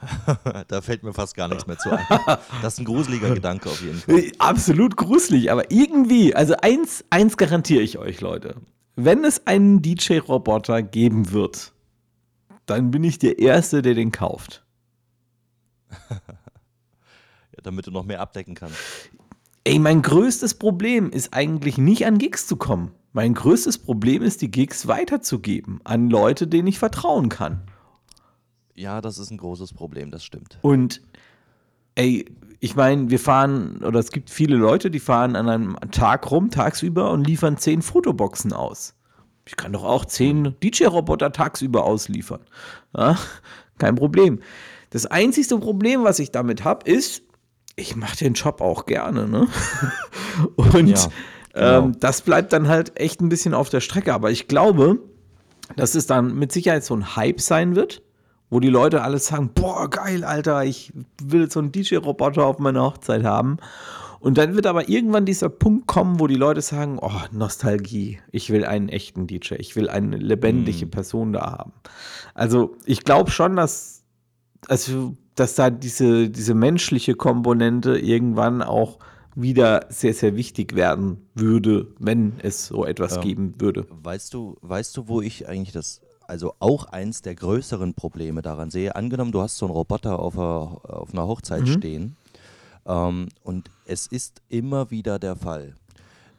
[0.68, 2.06] da fällt mir fast gar nichts mehr zu ein.
[2.62, 4.20] Das ist ein gruseliger Gedanke auf jeden Fall.
[4.20, 8.56] Äh, Absolut gruselig, aber irgendwie, also eins, eins garantiere ich euch, Leute.
[8.96, 11.74] Wenn es einen DJ-Roboter geben wird,
[12.66, 14.66] dann bin ich der Erste, der den kauft.
[17.56, 18.78] Ja, damit du noch mehr abdecken kannst.
[19.66, 22.92] Ey, mein größtes Problem ist eigentlich nicht an Gigs zu kommen.
[23.12, 27.64] Mein größtes Problem ist, die Gigs weiterzugeben an Leute, denen ich vertrauen kann.
[28.80, 30.58] Ja, das ist ein großes Problem, das stimmt.
[30.62, 31.02] Und
[31.96, 32.24] ey,
[32.62, 36.50] ich meine, wir fahren, oder es gibt viele Leute, die fahren an einem Tag rum,
[36.50, 38.96] tagsüber und liefern zehn Fotoboxen aus.
[39.46, 42.40] Ich kann doch auch zehn DJ-Roboter tagsüber ausliefern.
[42.96, 43.18] Ja,
[43.80, 44.40] kein Problem.
[44.92, 47.24] Das einzigste Problem, was ich damit habe, ist,
[47.76, 49.28] ich mache den Job auch gerne.
[49.28, 49.50] Ne?
[50.56, 51.08] Und Ja,
[51.54, 51.88] genau.
[51.88, 54.14] ähm, das bleibt dann halt echt ein bisschen auf der Strecke.
[54.14, 55.00] Aber ich glaube,
[55.76, 58.04] dass es dann mit Sicherheit so ein Hype sein wird,
[58.50, 62.84] wo die Leute alles sagen, boah, geil, Alter, ich will so einen DJ-Roboter auf meiner
[62.84, 63.58] Hochzeit haben.
[64.20, 68.50] Und dann wird aber irgendwann dieser Punkt kommen, wo die Leute sagen, oh, Nostalgie, ich
[68.50, 71.72] will einen echten DJ, ich will eine lebendige Person da haben.
[72.34, 74.04] Also ich glaube schon, dass,
[74.68, 79.00] also, dass da diese, diese menschliche Komponente irgendwann auch
[79.36, 83.86] wieder sehr, sehr wichtig werden würde, wenn es so etwas geben würde.
[83.90, 88.70] Weißt du, weißt du, wo ich eigentlich das, also auch eins der größeren Probleme daran
[88.70, 88.96] sehe?
[88.96, 92.16] Angenommen, du hast so einen Roboter auf, einer- auf einer Hochzeit stehen
[92.86, 95.76] ähm, und es ist immer wieder der Fall,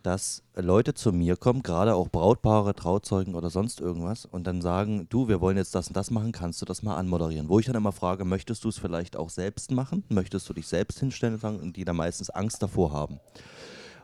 [0.02, 5.06] dass Leute zu mir kommen, gerade auch Brautpaare, Trauzeugen oder sonst irgendwas, und dann sagen,
[5.10, 7.50] du, wir wollen jetzt das und das machen, kannst du das mal anmoderieren?
[7.50, 10.04] Wo ich dann immer frage, möchtest du es vielleicht auch selbst machen?
[10.08, 13.20] Möchtest du dich selbst hinstellen und die da meistens Angst davor haben?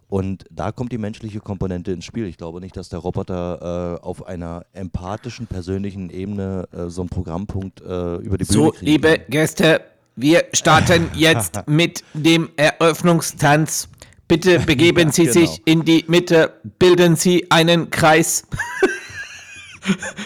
[0.09, 2.27] Und da kommt die menschliche Komponente ins Spiel.
[2.27, 7.09] Ich glaube nicht, dass der Roboter äh, auf einer empathischen, persönlichen Ebene äh, so einen
[7.09, 8.83] Programmpunkt äh, über die Bühne So, kriegt.
[8.83, 9.81] liebe Gäste,
[10.15, 13.89] wir starten jetzt mit dem Eröffnungstanz.
[14.29, 15.33] Bitte begeben Sie genau.
[15.41, 18.47] sich in die Mitte, bilden Sie einen Kreis.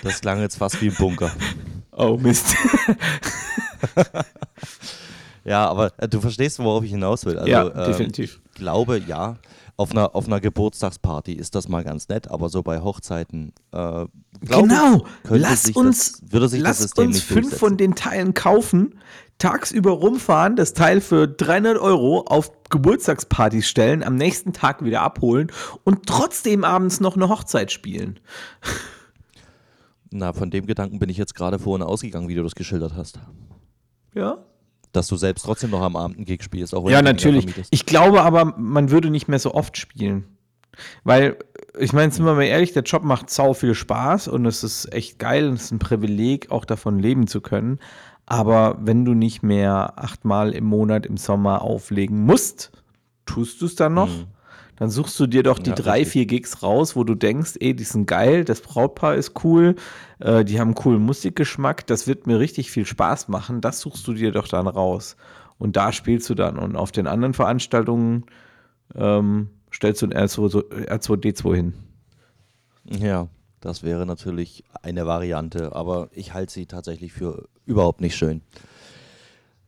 [0.02, 1.30] Das klang jetzt fast wie ein Bunker.
[1.92, 2.54] Oh Mist.
[5.44, 7.38] Ja, aber äh, du verstehst, worauf ich hinaus will.
[7.38, 8.40] Also, Ja, ähm, definitiv.
[8.52, 9.36] Ich glaube, ja,
[9.80, 13.54] auf einer, auf einer Geburtstagsparty ist das mal ganz nett, aber so bei Hochzeiten.
[13.72, 14.04] Äh,
[14.42, 18.34] genau, lass uns, das, würde sich lass das System uns nicht fünf von den Teilen
[18.34, 18.98] kaufen,
[19.38, 25.50] tagsüber rumfahren, das Teil für 300 Euro auf Geburtstagspartys stellen, am nächsten Tag wieder abholen
[25.82, 28.20] und trotzdem abends noch eine Hochzeit spielen.
[30.10, 33.18] Na, von dem Gedanken bin ich jetzt gerade vorhin ausgegangen, wie du das geschildert hast.
[34.14, 34.44] Ja,
[34.92, 37.46] Dass du selbst trotzdem noch am Abend einen Gig spielst, auch wenn Ja, natürlich.
[37.70, 40.24] Ich glaube aber, man würde nicht mehr so oft spielen.
[41.04, 41.36] Weil,
[41.78, 44.92] ich meine, sind wir mal ehrlich, der Job macht sau viel Spaß und es ist
[44.92, 47.78] echt geil und es ist ein Privileg, auch davon leben zu können.
[48.26, 52.70] Aber wenn du nicht mehr achtmal im Monat im Sommer auflegen musst,
[53.26, 54.08] tust du es dann noch?
[54.80, 55.68] Dann suchst du dir doch die.
[55.70, 56.12] Ja, drei, richtig.
[56.12, 59.76] vier Gigs raus, wo du denkst, ey, die sind geil, das Brautpaar ist cool,
[60.20, 64.08] äh, die haben einen coolen Musikgeschmack, das wird mir richtig viel Spaß machen, das suchst
[64.08, 65.16] du dir doch dann raus.
[65.58, 66.56] Und da spielst du dann.
[66.56, 68.24] Und auf den anderen Veranstaltungen
[68.94, 71.74] ähm, stellst du ein R2, R2D2 hin.
[72.84, 73.28] Ja,
[73.60, 78.40] das wäre natürlich eine Variante, aber ich halte sie tatsächlich für überhaupt nicht schön.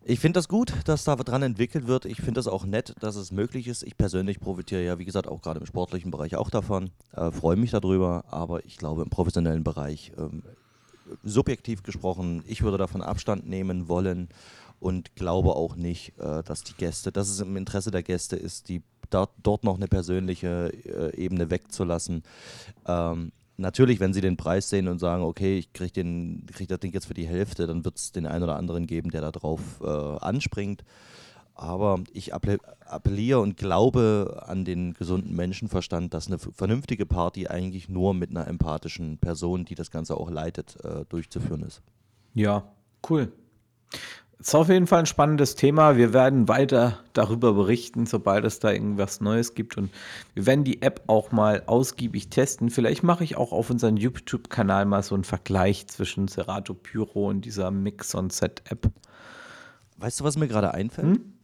[0.04, 2.06] Ich finde das gut, dass da dran entwickelt wird.
[2.06, 3.84] Ich finde das auch nett, dass es möglich ist.
[3.84, 6.90] Ich persönlich profitiere ja, wie gesagt, auch gerade im sportlichen Bereich auch davon.
[7.12, 10.42] Äh, Freue mich darüber, aber ich glaube im professionellen Bereich, ähm,
[11.22, 14.28] subjektiv gesprochen, ich würde davon Abstand nehmen wollen
[14.80, 18.68] und glaube auch nicht, äh, dass die Gäste, dass es im Interesse der Gäste ist,
[18.68, 22.24] die dort, noch eine persönliche äh, Ebene wegzulassen.
[22.86, 26.04] Ähm, natürlich, wenn sie den Preis sehen und sagen, okay, ich kriege
[26.52, 29.10] krieg das Ding jetzt für die Hälfte, dann wird es den einen oder anderen geben,
[29.10, 30.84] der da drauf äh, anspringt.
[31.54, 37.88] Aber ich appell appelliere und glaube an den gesunden Menschenverstand, dass eine vernünftige Party eigentlich
[37.88, 41.82] nur mit einer empathischen Person, die das Ganze auch leitet, äh, durchzuführen ist.
[42.34, 42.64] Ja,
[43.08, 43.32] cool.
[44.42, 45.96] Ist auf jeden Fall ein spannendes Thema.
[45.96, 49.76] Wir werden weiter darüber berichten, sobald es da irgendwas Neues gibt.
[49.78, 49.92] Und
[50.34, 52.68] wir werden die App auch mal ausgiebig testen.
[52.68, 57.44] Vielleicht mache ich auch auf unserem YouTube-Kanal mal so einen Vergleich zwischen Serato Pyro und
[57.44, 58.90] dieser Mix on Set App.
[59.98, 61.18] Weißt du, was mir gerade einfällt?
[61.18, 61.34] Hm?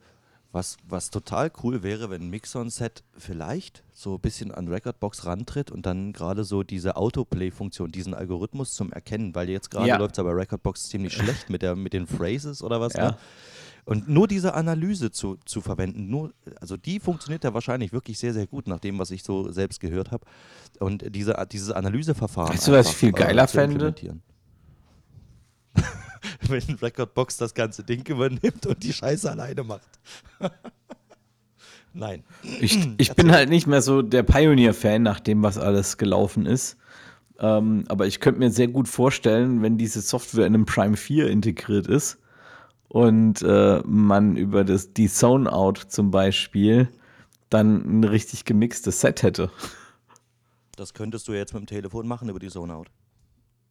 [0.50, 5.84] Was, was total cool wäre, wenn Mixon-Set vielleicht so ein bisschen an Recordbox rantritt und
[5.84, 9.98] dann gerade so diese Autoplay-Funktion, diesen Algorithmus zum Erkennen, weil jetzt gerade Ja.
[9.98, 12.94] läuft es aber Recordbox ziemlich schlecht mit, der, mit den Phrases oder was.
[12.94, 13.10] Ja.
[13.10, 13.18] Ne?
[13.84, 18.34] Und nur diese Analyse zu, zu verwenden, nur, also die funktioniert ja wahrscheinlich wirklich sehr,
[18.34, 20.26] sehr gut, nach dem, was ich so selbst gehört habe.
[20.78, 22.52] Und diese, dieses Analyseverfahren.
[22.52, 23.94] Weißt du, was ich viel geiler zu fände?
[26.48, 29.88] Wenn Recordbox das ganze Ding übernimmt und die Scheiße alleine macht.
[31.92, 32.22] Nein.
[32.60, 36.76] Ich, ich bin halt nicht mehr so der Pioneer-Fan, nach dem, was alles gelaufen ist.
[37.40, 41.30] Ähm, aber ich könnte mir sehr gut vorstellen, wenn diese Software in einem Prime 4
[41.30, 42.18] integriert ist
[42.88, 46.88] und äh, man über das, die Zone-Out zum Beispiel
[47.50, 49.50] dann ein richtig gemixtes Set hätte.
[50.76, 52.86] Das könntest du jetzt mit dem Telefon machen über die Zoneout.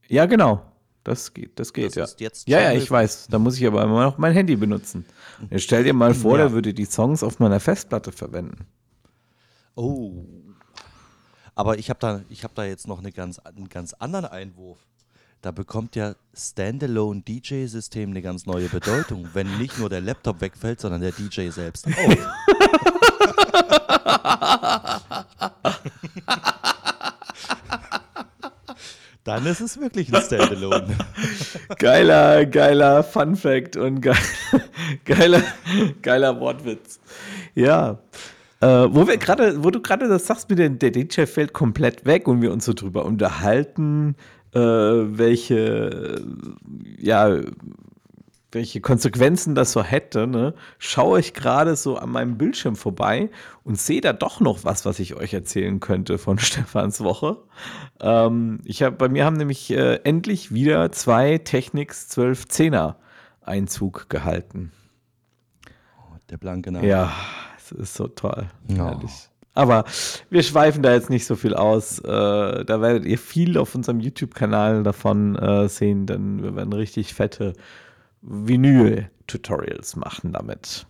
[0.07, 0.61] Ja, genau.
[1.07, 2.29] Das geht, das geht, Das ja.
[2.59, 3.27] ja, ja, ich weiß.
[3.29, 5.05] Da muss ich aber immer noch mein Handy benutzen.
[5.49, 6.43] Jetzt stell dir mal vor, Ja.
[6.43, 8.65] der würde die Songs auf meiner Festplatte verwenden.
[9.75, 10.25] Oh.
[11.55, 14.79] Aber ich habe da, ich hab da jetzt noch eine ganz, einen ganz anderen Einwurf.
[15.41, 20.81] Da bekommt ja Standalone DJ-System eine ganz neue Bedeutung, wenn nicht nur der Laptop wegfällt,
[20.81, 21.91] sondern der DJ selbst auch.
[29.27, 30.95] Dann ist es wirklich ein Standalone.
[31.79, 34.15] Geiler, geiler Fun Fact und geil,
[35.05, 35.43] geiler,
[36.01, 37.01] geiler Wortwitz.
[37.53, 37.97] Ja.
[38.61, 42.05] Äh, wo wir gerade, wo du gerade das sagst, mit dem, der DJ fällt komplett
[42.05, 44.15] weg und wir uns so drüber unterhalten,
[44.53, 46.21] äh, welche,
[46.97, 47.37] ja,
[48.51, 53.29] welche Konsequenzen das so hätte, ne, schaue ich gerade so an meinem Bildschirm vorbei
[53.63, 57.37] und sehe da doch noch was, was ich euch erzählen könnte von Stefans Woche.
[57.99, 62.95] Ähm, ich hab, bei mir haben nämlich äh, endlich wieder zwei Technics 1210er
[63.41, 64.71] Einzug gehalten.
[66.29, 66.85] Der blanke Name.
[66.85, 67.13] Ja,
[67.57, 68.47] es ist so toll.
[68.67, 68.89] Ja.
[68.89, 69.29] Herrlich.
[69.53, 69.85] Aber
[70.29, 71.99] wir schweifen da jetzt nicht so viel aus.
[71.99, 77.15] Äh, da werdet ihr viel auf unserem YouTube-Kanal davon äh, sehen, denn wir werden richtig
[77.15, 77.53] fette
[78.27, 80.85] Vinyl-Tutorials machen damit.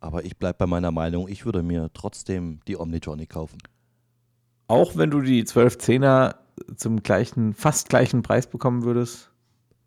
[0.00, 3.58] Aber ich bleibe bei meiner Meinung, ich würde mir trotzdem die Omnitronic kaufen.
[4.66, 6.36] Auch wenn du die 1210er
[6.76, 9.30] zum gleichen, fast gleichen Preis bekommen würdest.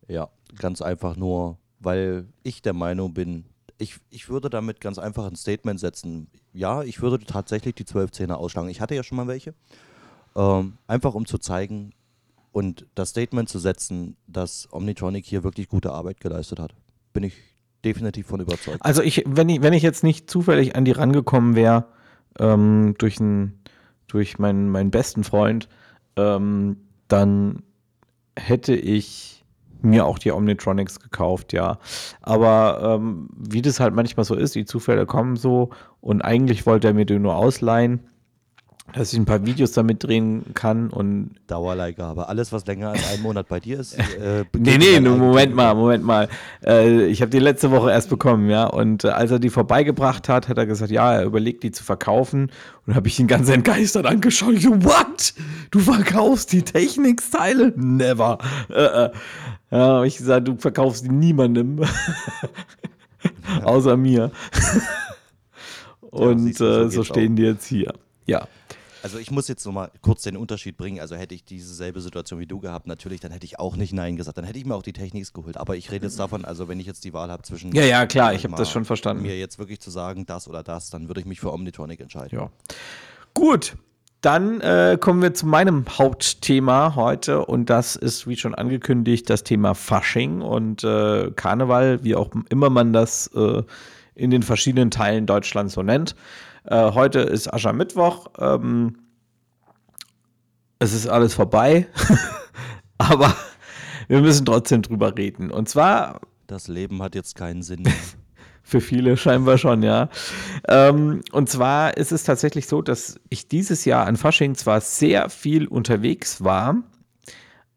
[0.07, 3.45] Ja, ganz einfach nur, weil ich der Meinung bin,
[3.79, 6.27] ich, ich würde damit ganz einfach ein Statement setzen.
[6.53, 8.69] Ja, ich würde tatsächlich die 1210er ausschlagen.
[8.69, 9.55] Ich hatte ja schon mal welche.
[10.35, 11.93] Ähm, einfach um zu zeigen
[12.53, 16.73] und das Statement zu setzen, dass Omnitronic hier wirklich gute Arbeit geleistet hat.
[17.11, 17.33] Bin ich
[17.83, 18.77] definitiv von überzeugt.
[18.79, 21.87] Also ich, wenn ich, wenn ich jetzt nicht zufällig an die rangekommen wäre,
[22.39, 23.59] ähm, durch, ein,
[24.07, 25.67] durch meinen, meinen besten Freund,
[26.15, 27.63] ähm, dann
[28.37, 29.43] hätte ich
[29.81, 31.79] mir auch die Omnitronics gekauft, ja.
[32.21, 36.87] Aber ähm, wie das halt manchmal so ist, die Zufälle kommen so und eigentlich wollte
[36.87, 38.07] er mir die nur ausleihen
[38.91, 41.31] dass ich ein paar Videos damit drehen kann und.
[41.47, 42.27] Dauerleihgabe.
[42.27, 43.97] Alles, was länger als einen Monat bei dir ist.
[44.13, 46.29] Äh, nee, nee, nur Moment mal, Moment mal.
[46.63, 48.65] Äh, ich habe die letzte Woche erst bekommen, ja.
[48.65, 51.83] Und äh, als er die vorbeigebracht hat, hat er gesagt, ja, er überlegt, die zu
[51.83, 52.51] verkaufen.
[52.85, 54.53] Und habe ich ihn ganz entgeistert angeschaut.
[54.53, 55.33] Ich so, what?
[55.71, 57.73] Du verkaufst die Techniksteile?
[57.75, 58.37] Never.
[58.69, 59.11] Äh, äh.
[59.71, 61.81] ja, habe ich gesagt, du verkaufst die niemandem.
[63.63, 64.31] Außer mir.
[66.01, 67.93] Und ja, so, so stehen die jetzt hier.
[68.25, 68.47] Ja.
[69.03, 71.01] Also ich muss jetzt nochmal kurz den Unterschied bringen.
[71.01, 74.15] Also hätte ich dieselbe Situation wie du gehabt, natürlich, dann hätte ich auch nicht Nein
[74.15, 74.37] gesagt.
[74.37, 75.57] Dann hätte ich mir auch die Techniks geholt.
[75.57, 77.75] Aber ich rede jetzt davon, also wenn ich jetzt die Wahl habe zwischen...
[77.75, 79.23] Ja, ja, klar, ich habe das schon verstanden.
[79.23, 82.39] Mir jetzt wirklich zu sagen, das oder das, dann würde ich mich für Omnitronic entscheiden.
[82.39, 82.49] Ja.
[83.33, 83.75] Gut,
[84.21, 89.43] dann äh, kommen wir zu meinem Hauptthema heute und das ist, wie schon angekündigt, das
[89.43, 93.63] Thema Fasching und äh, Karneval, wie auch immer man das äh,
[94.15, 96.15] in den verschiedenen Teilen Deutschlands so nennt.
[96.65, 98.27] Äh, heute ist Aschermittwoch.
[98.39, 98.97] Ähm,
[100.79, 101.87] es ist alles vorbei.
[102.97, 103.35] Aber
[104.07, 105.51] wir müssen trotzdem drüber reden.
[105.51, 106.21] Und zwar.
[106.47, 107.93] Das Leben hat jetzt keinen Sinn mehr.
[108.65, 110.09] Für viele scheinbar schon, ja.
[110.69, 115.29] Ähm, und zwar ist es tatsächlich so, dass ich dieses Jahr an Fasching zwar sehr
[115.29, 116.77] viel unterwegs war,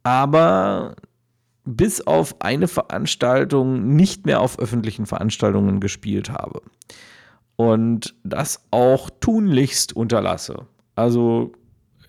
[0.05, 0.95] aber
[1.65, 6.63] bis auf eine Veranstaltung nicht mehr auf öffentlichen Veranstaltungen gespielt habe
[7.57, 10.67] und das auch tunlichst unterlasse.
[10.95, 11.53] Also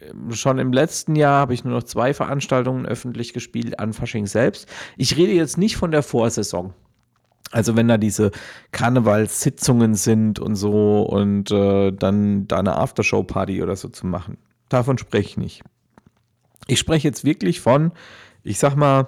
[0.01, 4.27] ähm, schon im letzten Jahr habe ich nur noch zwei Veranstaltungen öffentlich gespielt an Fasching
[4.27, 4.67] selbst.
[4.97, 6.73] Ich rede jetzt nicht von der Vorsaison.
[7.51, 8.31] Also wenn da diese
[8.71, 14.38] Karnevalssitzungen sind und so und äh, dann da eine Aftershow-Party oder so zu machen.
[14.67, 15.63] Davon spreche ich nicht.
[16.67, 17.93] Ich spreche jetzt wirklich von,
[18.43, 19.07] ich sag mal,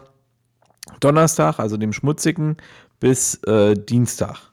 [1.02, 2.56] Donnerstag, also dem schmutzigen,
[3.02, 4.49] bis äh, Dienstag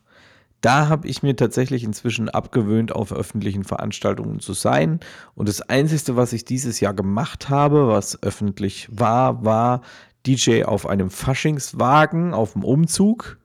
[0.60, 5.00] da habe ich mir tatsächlich inzwischen abgewöhnt, auf öffentlichen Veranstaltungen zu sein.
[5.34, 9.82] Und das Einzige, was ich dieses Jahr gemacht habe, was öffentlich war, war
[10.26, 13.38] DJ auf einem Faschingswagen auf dem Umzug.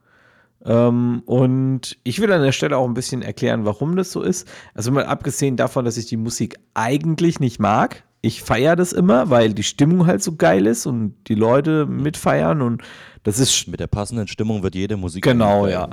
[0.64, 4.48] Ähm, und ich will an der Stelle auch ein bisschen erklären, warum das so ist.
[4.74, 8.04] Also mal abgesehen davon, dass ich die Musik eigentlich nicht mag.
[8.24, 12.62] Ich feiere das immer, weil die Stimmung halt so geil ist und die Leute mitfeiern
[12.62, 12.84] und
[13.24, 13.68] das ist.
[13.68, 15.24] Mit der passenden Stimmung wird jede Musik.
[15.24, 15.90] Genau, ja.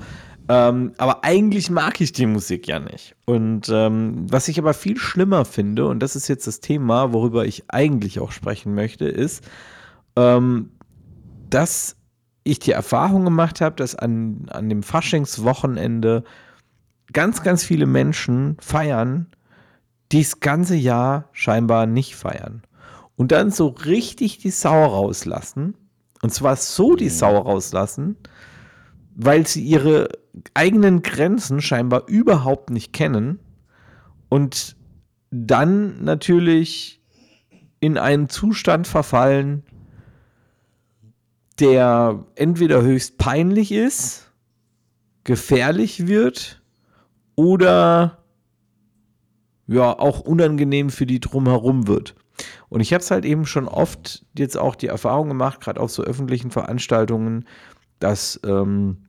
[0.48, 3.14] Ähm, aber eigentlich mag ich die Musik ja nicht.
[3.26, 7.44] Und ähm, was ich aber viel schlimmer finde, und das ist jetzt das Thema, worüber
[7.44, 9.44] ich eigentlich auch sprechen möchte, ist,
[10.16, 10.70] ähm,
[11.50, 11.96] dass
[12.44, 16.24] ich die Erfahrung gemacht habe, dass an, an dem Faschingswochenende
[17.12, 19.26] ganz, ganz viele Menschen feiern,
[20.12, 22.62] die das ganze Jahr scheinbar nicht feiern.
[23.16, 25.74] Und dann so richtig die Sau rauslassen.
[26.22, 28.16] Und zwar so die Sau rauslassen,
[29.20, 30.10] weil sie ihre
[30.54, 33.40] eigenen Grenzen scheinbar überhaupt nicht kennen
[34.28, 34.76] und
[35.30, 37.02] dann natürlich
[37.80, 39.64] in einen Zustand verfallen,
[41.58, 44.32] der entweder höchst peinlich ist,
[45.24, 46.62] gefährlich wird
[47.34, 48.22] oder
[49.66, 52.14] ja auch unangenehm für die drumherum wird.
[52.68, 55.90] Und ich habe es halt eben schon oft jetzt auch die Erfahrung gemacht, gerade auf
[55.90, 57.48] so öffentlichen Veranstaltungen,
[57.98, 59.07] dass ähm,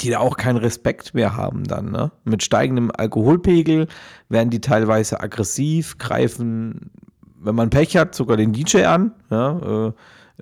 [0.00, 1.90] die da auch keinen Respekt mehr haben dann.
[1.90, 2.10] Ne?
[2.24, 3.86] Mit steigendem Alkoholpegel
[4.28, 6.90] werden die teilweise aggressiv, greifen,
[7.38, 9.12] wenn man Pech hat, sogar den DJ an.
[9.30, 9.92] Ja, äh,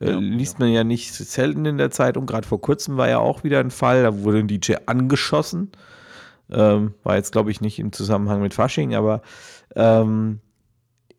[0.01, 2.27] äh, ja, liest man ja nicht selten in der Zeitung.
[2.27, 5.73] Gerade vor kurzem war ja auch wieder ein Fall, da wurde ein DJ angeschossen.
[6.51, 9.23] Ähm, war jetzt, glaube ich, nicht im Zusammenhang mit Fasching, aber
[9.77, 10.40] ähm,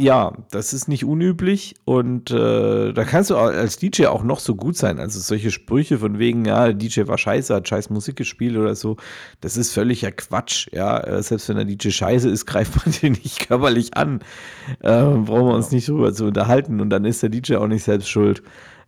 [0.01, 4.55] ja, das ist nicht unüblich und äh, da kannst du als DJ auch noch so
[4.55, 4.97] gut sein.
[4.97, 8.75] Also solche Sprüche von wegen, ja, der DJ war scheiße, hat scheiß Musik gespielt oder
[8.75, 8.95] so,
[9.41, 10.69] das ist völliger Quatsch.
[10.71, 14.21] Ja, äh, selbst wenn der DJ scheiße ist, greift man den nicht körperlich an.
[14.79, 17.83] Äh, brauchen wir uns nicht drüber zu unterhalten und dann ist der DJ auch nicht
[17.83, 18.41] selbst schuld.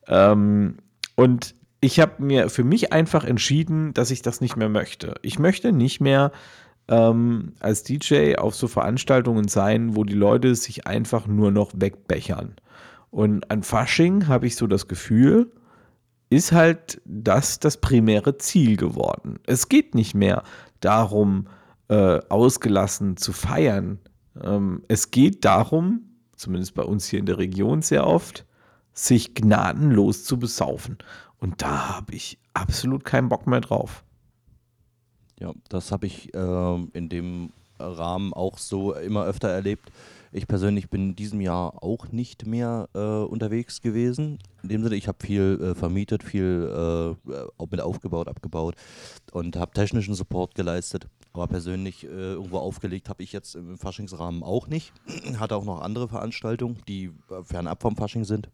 [0.08, 0.78] Ähm,
[1.15, 5.15] und ich habe mir für mich einfach entschieden, dass ich das nicht mehr möchte.
[5.24, 6.32] Ich möchte nicht mehr
[6.88, 12.56] ähm, als DJ auf so Veranstaltungen sein, wo die Leute sich einfach nur noch wegbechern.
[13.10, 15.52] Und an Fasching habe ich so das Gefühl,
[16.30, 19.39] ist halt das das primäre Ziel geworden.
[19.46, 20.44] Es geht nicht mehr
[20.80, 21.48] darum,
[21.89, 23.99] äh, ausgelassen zu feiern.
[24.41, 26.03] Ähm, es geht darum,
[26.38, 28.45] zumindest bei uns hier in der Region sehr oft,
[28.93, 30.97] sich gnadenlos zu besaufen.
[31.38, 34.06] Und da habe ich absolut keinen Bock mehr drauf.
[35.42, 39.92] Ja, das habe ich äh, in dem Rahmen auch so immer öfter erlebt.
[40.32, 44.38] Ich persönlich bin in diesem Jahr auch nicht mehr äh, unterwegs gewesen.
[44.62, 48.76] In dem Sinne, ich habe viel äh, vermietet, viel äh, mit aufgebaut, abgebaut
[49.32, 51.08] und habe technischen Support geleistet.
[51.34, 54.94] Aber persönlich äh, irgendwo aufgelegt habe ich jetzt im Faschingsrahmen auch nicht.
[55.39, 58.52] Hatte auch noch andere Veranstaltungen, die äh, fernab vom Fasching sind.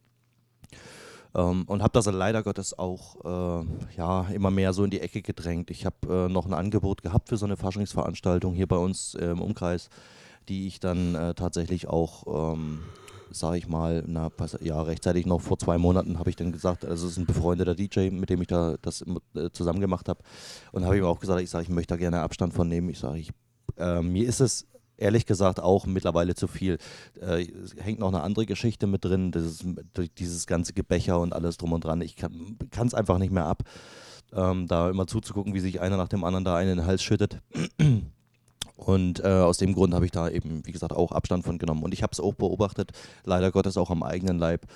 [1.36, 3.66] Ähm, und habe das leider Gottes auch äh,
[3.98, 5.72] ja, immer mehr so in die Ecke gedrängt.
[5.72, 9.90] Ich habe noch ein Angebot gehabt für so eine Faschingsveranstaltung hier bei uns im Umkreis
[10.50, 12.84] die ich dann äh, tatsächlich auch, ähm,
[13.32, 17.06] sage ich mal, na, ja, rechtzeitig noch vor zwei Monaten habe ich dann gesagt, also
[17.06, 19.04] es ist ein befreundeter DJ, mit dem ich da das
[19.36, 20.22] äh, zusammen gemacht habe.
[20.72, 22.90] Und habe ihm auch gesagt, ich sage, ich möchte da gerne Abstand von nehmen.
[22.90, 23.32] Ich sage, ich,
[23.78, 24.66] äh, mir ist es
[24.98, 26.78] ehrlich gesagt auch mittlerweile zu viel.
[27.22, 29.64] Äh, es hängt noch eine andere Geschichte mit drin, dieses,
[30.18, 32.02] dieses ganze Gebächer und alles drum und dran.
[32.02, 33.64] Ich kann es einfach nicht mehr ab,
[34.34, 37.04] ähm, da immer zuzugucken, wie sich einer nach dem anderen da einen in den Hals
[37.04, 37.42] schüttet.
[38.78, 41.84] Und äh, aus dem Grund habe ich da eben, wie gesagt, auch Abstand von genommen.
[41.84, 42.92] Und ich habe es auch beobachtet,
[43.26, 44.68] leider Gottes auch am eigenen Leib,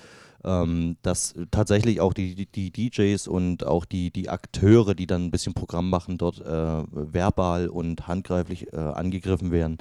[0.44, 5.26] ähm, dass tatsächlich auch die, die, die, DJs und auch die, die Akteure, die dann
[5.26, 9.78] ein bisschen Programm machen, dort äh, verbal und handgreiflich äh, angegriffen werden,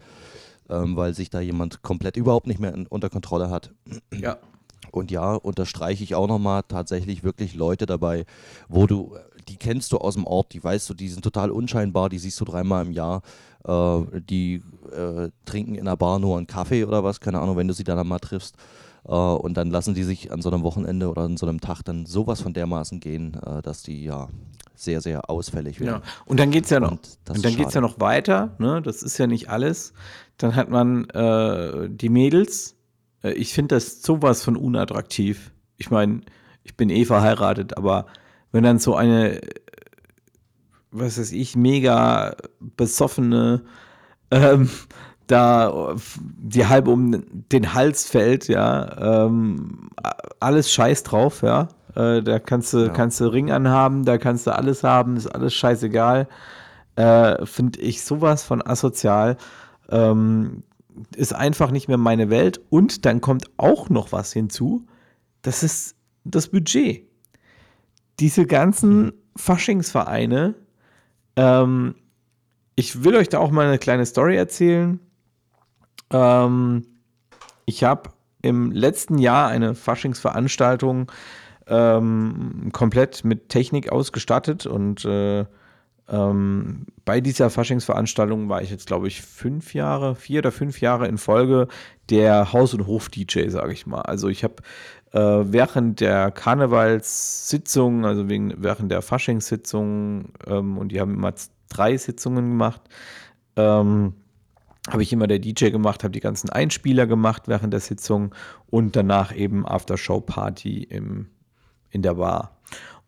[0.69, 3.71] ähm, weil sich da jemand komplett überhaupt nicht mehr in, unter Kontrolle hat.
[4.13, 4.37] Ja.
[4.91, 8.25] Und ja, unterstreiche ich auch nochmal tatsächlich wirklich Leute dabei,
[8.67, 9.15] wo du,
[9.47, 12.39] die kennst du aus dem Ort, die weißt du, die sind total unscheinbar, die siehst
[12.41, 13.21] du dreimal im Jahr
[13.65, 17.67] äh, die äh, trinken in der Bar nur einen Kaffee oder was, keine Ahnung, wenn
[17.67, 18.55] du sie dann mal triffst.
[19.03, 21.81] Uh, und dann lassen die sich an so einem Wochenende oder an so einem Tag
[21.81, 24.29] dann sowas von dermaßen gehen, uh, dass die ja
[24.75, 26.01] sehr, sehr ausfällig werden.
[26.05, 26.11] Ja.
[26.25, 28.81] Und dann geht es ja noch, und, und dann geht's ja noch weiter, ne?
[28.81, 29.93] das ist ja nicht alles.
[30.37, 32.75] Dann hat man äh, die Mädels.
[33.23, 35.51] Äh, ich finde das sowas von unattraktiv.
[35.77, 36.21] Ich meine,
[36.63, 38.07] ich bin eh verheiratet, aber
[38.51, 39.41] wenn dann so eine
[40.91, 43.63] was weiß ich, mega besoffene,
[44.29, 44.69] ähm,
[45.27, 49.89] da die halbe um den Hals fällt, ja, ähm,
[50.39, 51.69] alles scheiß drauf, ja.
[51.95, 52.89] Äh, da kannst du, ja.
[52.89, 56.27] kannst du Ring anhaben, da kannst du alles haben, ist alles scheißegal.
[56.95, 59.37] Äh, Finde ich sowas von asozial.
[59.89, 60.63] Ähm,
[61.15, 62.61] ist einfach nicht mehr meine Welt.
[62.69, 64.85] Und dann kommt auch noch was hinzu.
[65.41, 67.07] Das ist das Budget.
[68.19, 69.13] Diese ganzen mhm.
[69.37, 70.55] Faschingsvereine,
[71.35, 71.95] ähm,
[72.75, 74.99] ich will euch da auch mal eine kleine Story erzählen.
[76.11, 76.85] Ähm,
[77.65, 78.11] ich habe
[78.41, 81.11] im letzten Jahr eine Faschingsveranstaltung
[81.67, 85.45] ähm, komplett mit Technik ausgestattet und äh,
[86.09, 91.07] ähm, bei dieser Faschingsveranstaltung war ich jetzt, glaube ich, fünf Jahre, vier oder fünf Jahre
[91.07, 91.67] in Folge
[92.09, 94.01] der Haus- und Hof-DJ, sage ich mal.
[94.01, 94.55] Also ich habe
[95.11, 101.33] äh, während der Karnevalssitzung, also wegen, während der Faschingssitzung, ähm, und die haben immer
[101.69, 102.81] drei Sitzungen gemacht,
[103.55, 104.13] ähm,
[104.89, 108.33] habe ich immer der DJ gemacht, habe die ganzen Einspieler gemacht während der Sitzung
[108.69, 110.87] und danach eben After-Show-Party
[111.91, 112.57] in der Bar.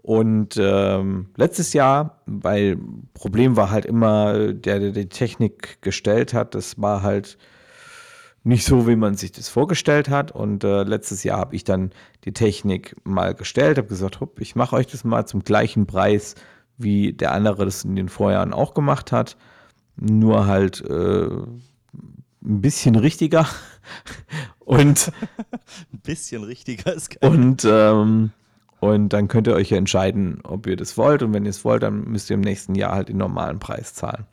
[0.04, 2.78] Und ähm, letztes Jahr, weil
[3.14, 7.38] Problem war halt immer, der, der die Technik gestellt hat, das war halt
[8.44, 10.32] nicht so, wie man sich das vorgestellt hat.
[10.32, 11.92] Und äh, letztes Jahr habe ich dann
[12.26, 16.36] die Technik mal gestellt, habe gesagt, hopp, ich mache euch das mal zum gleichen Preis,
[16.78, 19.38] wie der andere das in den Vorjahren auch gemacht hat.
[19.96, 23.48] Nur halt äh, ein bisschen richtiger.
[24.60, 25.12] und
[25.94, 27.30] ein bisschen richtiger ist geil.
[27.30, 28.32] Und ähm,
[28.84, 31.24] und dann könnt ihr euch ja entscheiden, ob ihr das wollt.
[31.24, 33.94] Und wenn ihr es wollt, dann müsst ihr im nächsten Jahr halt den normalen Preis
[33.94, 34.26] zahlen.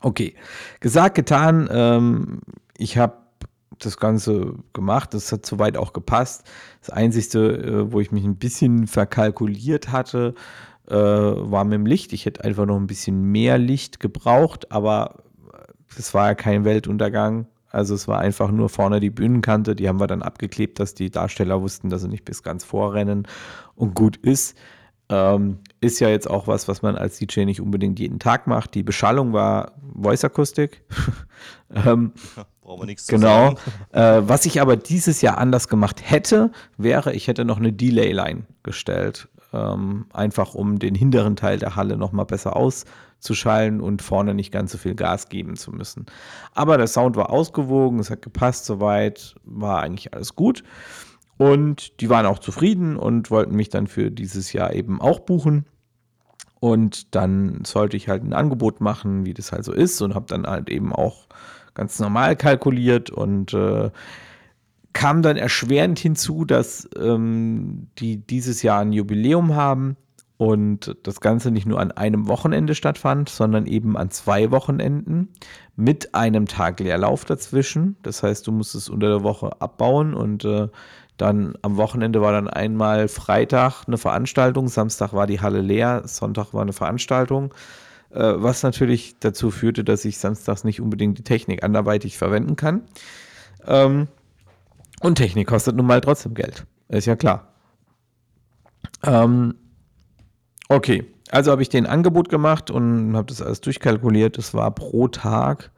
[0.00, 0.34] Okay,
[0.80, 1.68] gesagt, getan.
[1.70, 2.40] Ähm,
[2.76, 3.18] ich habe
[3.84, 5.14] das Ganze gemacht.
[5.14, 6.44] Das hat soweit auch gepasst.
[6.80, 10.34] Das Einzige, äh, wo ich mich ein bisschen verkalkuliert hatte,
[10.88, 12.12] äh, war mit dem Licht.
[12.12, 15.22] Ich hätte einfach noch ein bisschen mehr Licht gebraucht, aber
[15.98, 17.46] es war ja kein Weltuntergang.
[17.70, 21.10] Also es war einfach nur vorne die Bühnenkante, die haben wir dann abgeklebt, dass die
[21.10, 23.28] Darsteller wussten, dass sie nicht bis ganz vorrennen
[23.76, 24.56] und gut ist.
[25.08, 28.74] Ähm, ist ja jetzt auch was, was man als DJ nicht unbedingt jeden Tag macht.
[28.74, 30.82] Die Beschallung war Voice-Akustik.
[31.74, 32.12] ähm,
[32.62, 33.54] Brauchen wir nichts zu genau.
[33.92, 38.44] Äh, was ich aber dieses Jahr anders gemacht hätte, wäre, ich hätte noch eine Delay-Line
[38.62, 39.28] gestellt.
[39.52, 44.70] Ähm, einfach um den hinteren Teil der Halle nochmal besser auszuschalten und vorne nicht ganz
[44.70, 46.06] so viel Gas geben zu müssen.
[46.54, 50.62] Aber der Sound war ausgewogen, es hat gepasst soweit, war eigentlich alles gut.
[51.36, 55.64] Und die waren auch zufrieden und wollten mich dann für dieses Jahr eben auch buchen.
[56.60, 60.26] Und dann sollte ich halt ein Angebot machen, wie das halt so ist, und habe
[60.28, 61.26] dann halt eben auch
[61.74, 63.90] ganz normal kalkuliert und äh,
[64.92, 69.96] kam dann erschwerend hinzu, dass ähm, die dieses Jahr ein Jubiläum haben
[70.36, 75.28] und das Ganze nicht nur an einem Wochenende stattfand, sondern eben an zwei Wochenenden
[75.76, 77.96] mit einem Tag Leerlauf dazwischen.
[78.02, 80.68] Das heißt, du musst es unter der Woche abbauen und äh,
[81.18, 86.54] dann am Wochenende war dann einmal Freitag eine Veranstaltung, Samstag war die Halle leer, Sonntag
[86.54, 87.52] war eine Veranstaltung,
[88.18, 92.82] was natürlich dazu führte, dass ich samstags nicht unbedingt die Technik anderweitig verwenden kann.
[93.66, 94.08] Ähm,
[95.00, 97.52] und Technik kostet nun mal trotzdem Geld, ist ja klar.
[99.04, 99.54] Ähm,
[100.68, 104.36] okay, also habe ich den Angebot gemacht und habe das alles durchkalkuliert.
[104.36, 105.70] Das war pro Tag,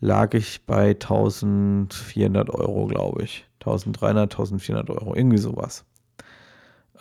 [0.00, 3.46] lag ich bei 1400 Euro, glaube ich.
[3.60, 5.84] 1300, 1400 Euro, irgendwie sowas.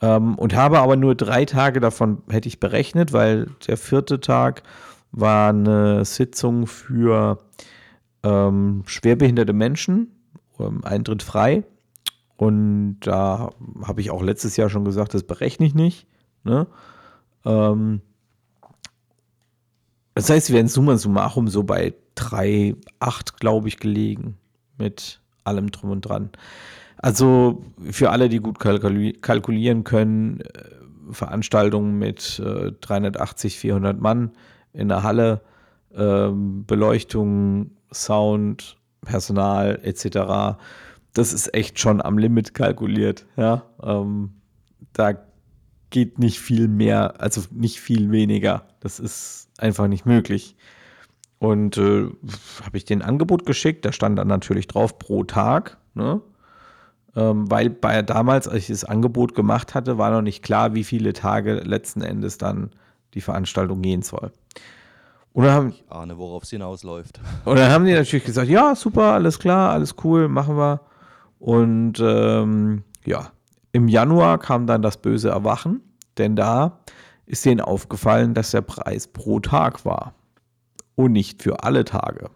[0.02, 4.64] Ähm, und habe aber nur drei Tage davon, hätte ich berechnet, weil der vierte Tag
[5.12, 7.38] war eine Sitzung für
[8.24, 10.12] ähm, schwerbehinderte Menschen,
[10.60, 11.64] ähm, Eintritt frei.
[12.36, 13.52] Und da
[13.84, 16.08] habe ich auch letztes Jahr schon gesagt, das berechne ich nicht.
[16.44, 16.68] Ne?
[17.46, 18.02] Ähm,
[20.16, 24.38] das heißt, wir werden summa summarum so bei 3,8, glaube ich, gelegen
[24.78, 26.30] mit allem drum und dran.
[27.04, 30.45] Also für alle, die gut kalkulieren können, äh,
[31.12, 34.32] Veranstaltungen mit äh, 380, 400 Mann
[34.72, 35.41] in der Halle,
[35.93, 40.58] äh, Beleuchtung, Sound, Personal etc.
[41.12, 43.26] Das ist echt schon am Limit kalkuliert.
[43.36, 44.36] Ja, ähm,
[44.93, 45.12] da
[45.89, 48.66] geht nicht viel mehr, also nicht viel weniger.
[48.80, 50.56] Das ist einfach nicht möglich.
[51.38, 52.06] Und äh,
[52.64, 56.22] habe ich den Angebot geschickt, da stand dann natürlich drauf pro Tag, ne?
[57.16, 60.84] Ähm, weil bei damals, als ich das Angebot gemacht hatte, war noch nicht klar, wie
[60.84, 62.72] viele Tage letzten Endes dann
[63.14, 64.32] die Veranstaltung gehen soll.
[65.34, 67.20] Und dann haben, ich ahne, worauf es hinausläuft.
[67.45, 70.82] Und dann haben die natürlich gesagt, ja, super, alles klar, alles cool, machen wir.
[71.39, 73.32] Und ähm, ja,
[73.72, 75.82] im Januar kam dann das böse Erwachen,
[76.18, 76.80] denn da
[77.26, 80.14] ist denen aufgefallen, dass der Preis pro Tag war
[80.95, 82.30] und nicht für alle Tage.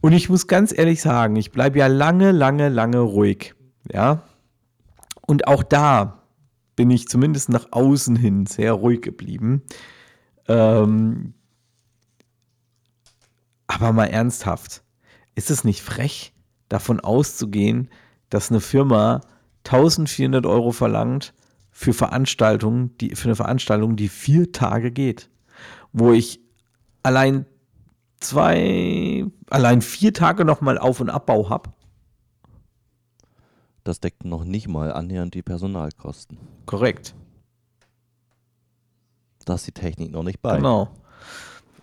[0.00, 3.54] Und ich muss ganz ehrlich sagen, ich bleibe ja lange, lange, lange ruhig.
[3.90, 4.22] Ja.
[5.26, 6.22] Und auch da
[6.76, 9.62] bin ich zumindest nach außen hin sehr ruhig geblieben.
[10.46, 11.34] Ähm,
[13.66, 14.82] aber mal ernsthaft,
[15.34, 16.32] ist es nicht frech,
[16.68, 17.90] davon auszugehen,
[18.30, 19.20] dass eine Firma
[19.64, 21.34] 1400 Euro verlangt
[21.70, 25.28] für Veranstaltungen, die, für eine Veranstaltung, die vier Tage geht,
[25.92, 26.40] wo ich
[27.02, 27.46] allein
[28.20, 28.97] zwei,
[29.50, 31.70] allein vier Tage nochmal Auf- und Abbau habe.
[33.84, 36.38] Das deckt noch nicht mal annähernd die Personalkosten.
[36.66, 37.14] Korrekt.
[39.44, 40.56] Da ist die Technik noch nicht bei.
[40.56, 40.90] Genau.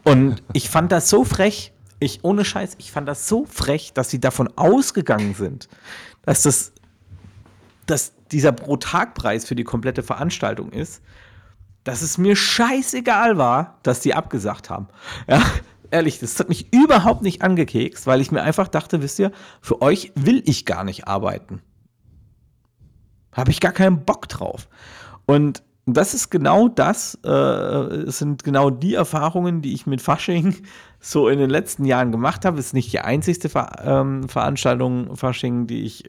[0.03, 4.11] Und ich fand das so frech, ich ohne Scheiß, ich fand das so frech, dass
[4.11, 5.67] sie davon ausgegangen sind,
[6.21, 6.73] dass das,
[7.87, 11.01] dass dieser Pro-Tag-Preis für die komplette Veranstaltung ist
[11.85, 14.87] dass es mir scheißegal war, dass die abgesagt haben.
[15.27, 15.41] Ja,
[15.95, 19.31] ehrlich, das hat mich überhaupt nicht angekekst, weil ich mir einfach dachte, wisst ihr,
[19.61, 21.61] für euch will ich gar nicht arbeiten.
[23.31, 24.67] Habe ich gar keinen Bock drauf.
[25.25, 30.55] Und das ist genau das, äh, sind genau die Erfahrungen, die ich mit Fasching
[30.99, 32.59] so in den letzten Jahren gemacht habe.
[32.59, 36.05] Ist nicht die einzigste Ver ähm, Veranstaltung Fasching, die ich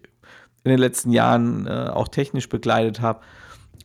[0.64, 3.20] in den letzten Jahren äh, auch technisch begleitet habe.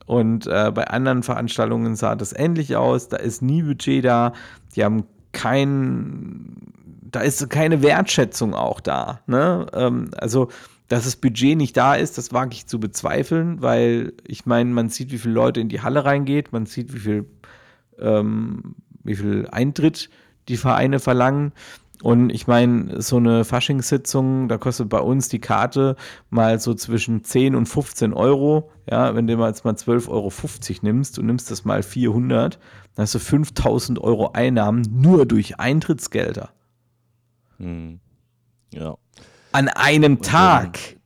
[0.08, 3.10] Und äh, bei anderen Veranstaltungen sah das ähnlich aus.
[3.10, 4.34] Da ist nie Budget da.
[4.76, 6.56] Die haben kein,
[7.02, 9.22] da ist keine Wertschätzung auch da.
[9.28, 9.68] Ne?
[9.74, 10.50] Ähm, also,
[10.88, 14.90] dass das Budget nicht da ist, das wage ich zu bezweifeln, weil ich meine, man
[14.90, 17.26] sieht, wie viele Leute in die Halle reingeht, man sieht, wie viel,
[17.98, 20.10] ähm, wie viel Eintritt
[20.50, 21.54] die Vereine verlangen.
[22.02, 25.96] Und ich meine, so eine Faschingssitzung, da kostet bei uns die Karte
[26.30, 28.72] mal so zwischen 10 und 15 Euro.
[28.90, 30.32] Ja, wenn du mal jetzt mal 12,50 Euro
[30.82, 32.60] nimmst und nimmst das mal 400,
[33.02, 36.52] dann hast du 5000 Euro Einnahmen nur durch Eintrittsgelder.
[37.58, 38.00] Hm.
[38.72, 38.96] Ja.
[39.54, 40.98] An einem Tag.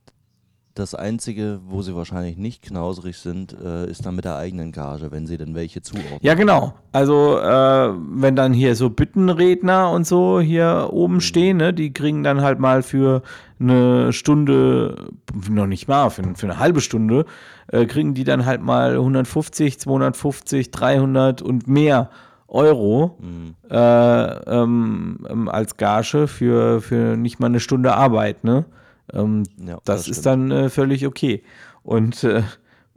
[0.76, 5.10] Das Einzige, wo sie wahrscheinlich nicht knauserig sind, äh, ist dann mit der eigenen Gage,
[5.10, 6.18] wenn sie denn welche zuordnen.
[6.20, 6.74] Ja, genau.
[6.92, 11.20] Also, äh, wenn dann hier so Büttenredner und so hier oben mhm.
[11.20, 13.22] stehen, ne, die kriegen dann halt mal für
[13.58, 15.12] eine Stunde,
[15.48, 17.24] noch nicht mal, für, für eine halbe Stunde,
[17.68, 22.10] äh, kriegen die dann halt mal 150, 250, 300 und mehr
[22.48, 23.54] Euro mhm.
[23.70, 28.66] äh, ähm, ähm, als Gage für, für nicht mal eine Stunde Arbeit, ne?
[29.12, 31.42] Ähm, ja, das, das ist dann äh, völlig okay.
[31.82, 32.42] Und äh,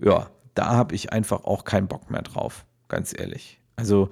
[0.02, 3.60] ja, da habe ich einfach auch keinen Bock mehr drauf, ganz ehrlich.
[3.76, 4.10] Also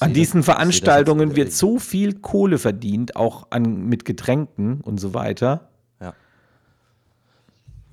[0.00, 5.12] an diesen das, Veranstaltungen wird so viel Kohle verdient, auch an, mit Getränken und so
[5.14, 5.68] weiter.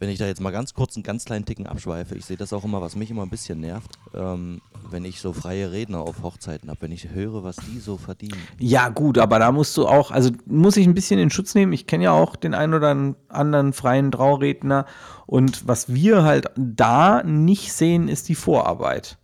[0.01, 2.53] Wenn ich da jetzt mal ganz kurz einen ganz kleinen Ticken abschweife, ich sehe das
[2.53, 3.99] auch immer, was mich immer ein bisschen nervt.
[4.15, 7.97] Ähm, wenn ich so freie Redner auf Hochzeiten habe, wenn ich höre, was die so
[7.97, 8.41] verdienen.
[8.57, 11.71] Ja, gut, aber da musst du auch, also muss ich ein bisschen in Schutz nehmen.
[11.71, 14.87] Ich kenne ja auch den einen oder anderen freien Trauredner.
[15.27, 19.19] Und was wir halt da nicht sehen, ist die Vorarbeit.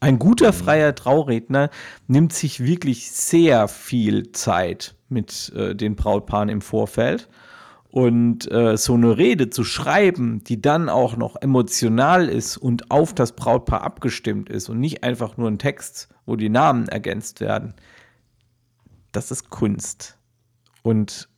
[0.00, 1.68] Ein guter freier Trauredner
[2.06, 7.28] nimmt sich wirklich sehr viel Zeit mit äh, den Brautpaaren im Vorfeld.
[7.92, 13.14] Und äh, so eine Rede zu schreiben, die dann auch noch emotional ist und auf
[13.14, 17.74] das Brautpaar abgestimmt ist und nicht einfach nur ein Text, wo die Namen ergänzt werden,
[19.12, 20.16] das ist Kunst.
[20.82, 21.28] Und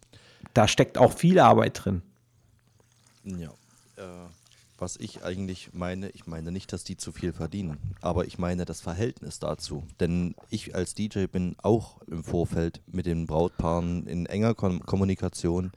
[0.55, 2.03] da steckt auch viel Arbeit drin.
[3.25, 3.51] Ja.
[3.97, 4.29] Äh,
[4.79, 8.65] was ich eigentlich meine, ich meine nicht, dass die zu viel verdienen, aber ich meine
[8.65, 9.85] das Verhältnis dazu.
[10.01, 15.73] Denn ich als DJ bin auch im Vorfeld mit den Brautpaaren in enger Kom Kommunikation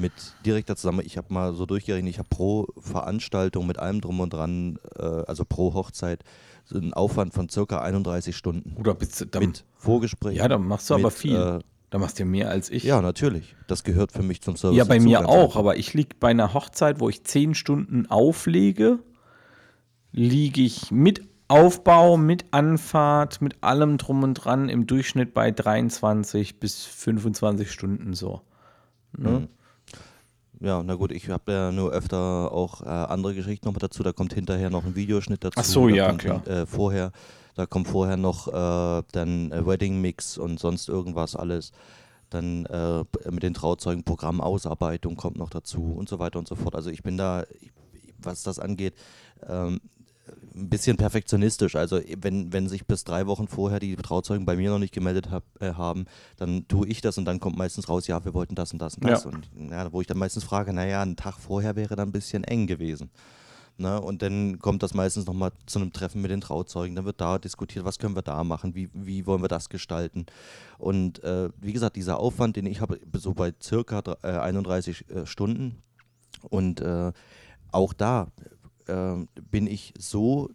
[0.00, 0.12] mit
[0.44, 1.02] direkter Zusammen.
[1.04, 5.02] Ich habe mal so durchgerechnet, ich habe pro Veranstaltung mit allem drum und dran, äh,
[5.02, 6.24] also pro Hochzeit,
[6.64, 8.76] so einen Aufwand von circa 31 Stunden.
[8.78, 10.36] Oder bist du dann, mit Vorgespräch.
[10.36, 11.36] Ja, dann machst du aber mit, viel.
[11.36, 11.58] Äh,
[11.90, 12.84] da machst du mehr als ich.
[12.84, 13.56] ja, natürlich.
[13.66, 14.78] Das gehört für mich zum Service.
[14.78, 19.00] Ja, bei mir auch, aber ich liege bei einer Hochzeit, wo ich zehn Stunden auflege,
[20.12, 26.60] liege ich mit Aufbau, mit Anfahrt, mit allem drum und dran im Durchschnitt bei 23
[26.60, 28.42] bis 25 Stunden so.
[29.16, 29.48] Ne?
[30.60, 34.02] Ja, na gut, ich habe ja nur öfter auch äh, andere Geschichten noch mit dazu.
[34.02, 35.58] Da kommt hinterher noch ein Videoschnitt dazu.
[35.58, 36.46] Ach so, da ja, kommt, klar.
[36.46, 37.12] Äh, vorher,
[37.54, 41.72] da kommt vorher noch äh, dann äh, Wedding Mix und sonst irgendwas alles.
[42.28, 46.74] Dann äh, mit den Trauzeugen Programmausarbeitung kommt noch dazu und so weiter und so fort.
[46.74, 47.44] Also ich bin da,
[48.18, 48.94] was das angeht,
[49.48, 49.80] ähm,
[50.60, 51.76] ein bisschen perfektionistisch.
[51.76, 55.30] Also wenn, wenn sich bis drei Wochen vorher die Trauzeugen bei mir noch nicht gemeldet
[55.30, 56.04] hab, äh, haben,
[56.36, 58.94] dann tue ich das und dann kommt meistens raus, ja, wir wollten das und das
[58.94, 59.24] und das.
[59.24, 59.30] Ja.
[59.30, 62.44] Und ja, wo ich dann meistens frage, naja, ein Tag vorher wäre dann ein bisschen
[62.44, 63.10] eng gewesen.
[63.80, 63.98] Ne?
[63.98, 66.94] Und dann kommt das meistens nochmal zu einem Treffen mit den Trauzeugen.
[66.94, 70.26] Dann wird da diskutiert, was können wir da machen, wie, wie wollen wir das gestalten.
[70.76, 75.26] Und äh, wie gesagt, dieser Aufwand, den ich habe, so bei circa äh, 31 äh,
[75.26, 75.82] Stunden.
[76.50, 77.12] Und äh,
[77.72, 78.28] auch da
[78.86, 79.14] äh,
[79.50, 80.50] bin ich so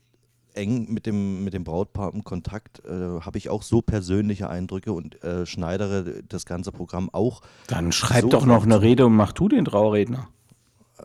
[0.53, 4.93] eng mit dem, mit dem Brautpaar im Kontakt, äh, habe ich auch so persönliche Eindrücke
[4.93, 7.41] und äh, schneidere das ganze Programm auch.
[7.67, 8.81] Dann schreib so doch noch eine.
[8.81, 10.29] Rede und mach du den Trauredner.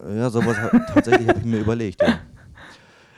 [0.09, 0.57] Ja, sowas
[0.95, 2.01] tatsächlich habe ich mir überlegt.
[2.01, 2.21] Ja.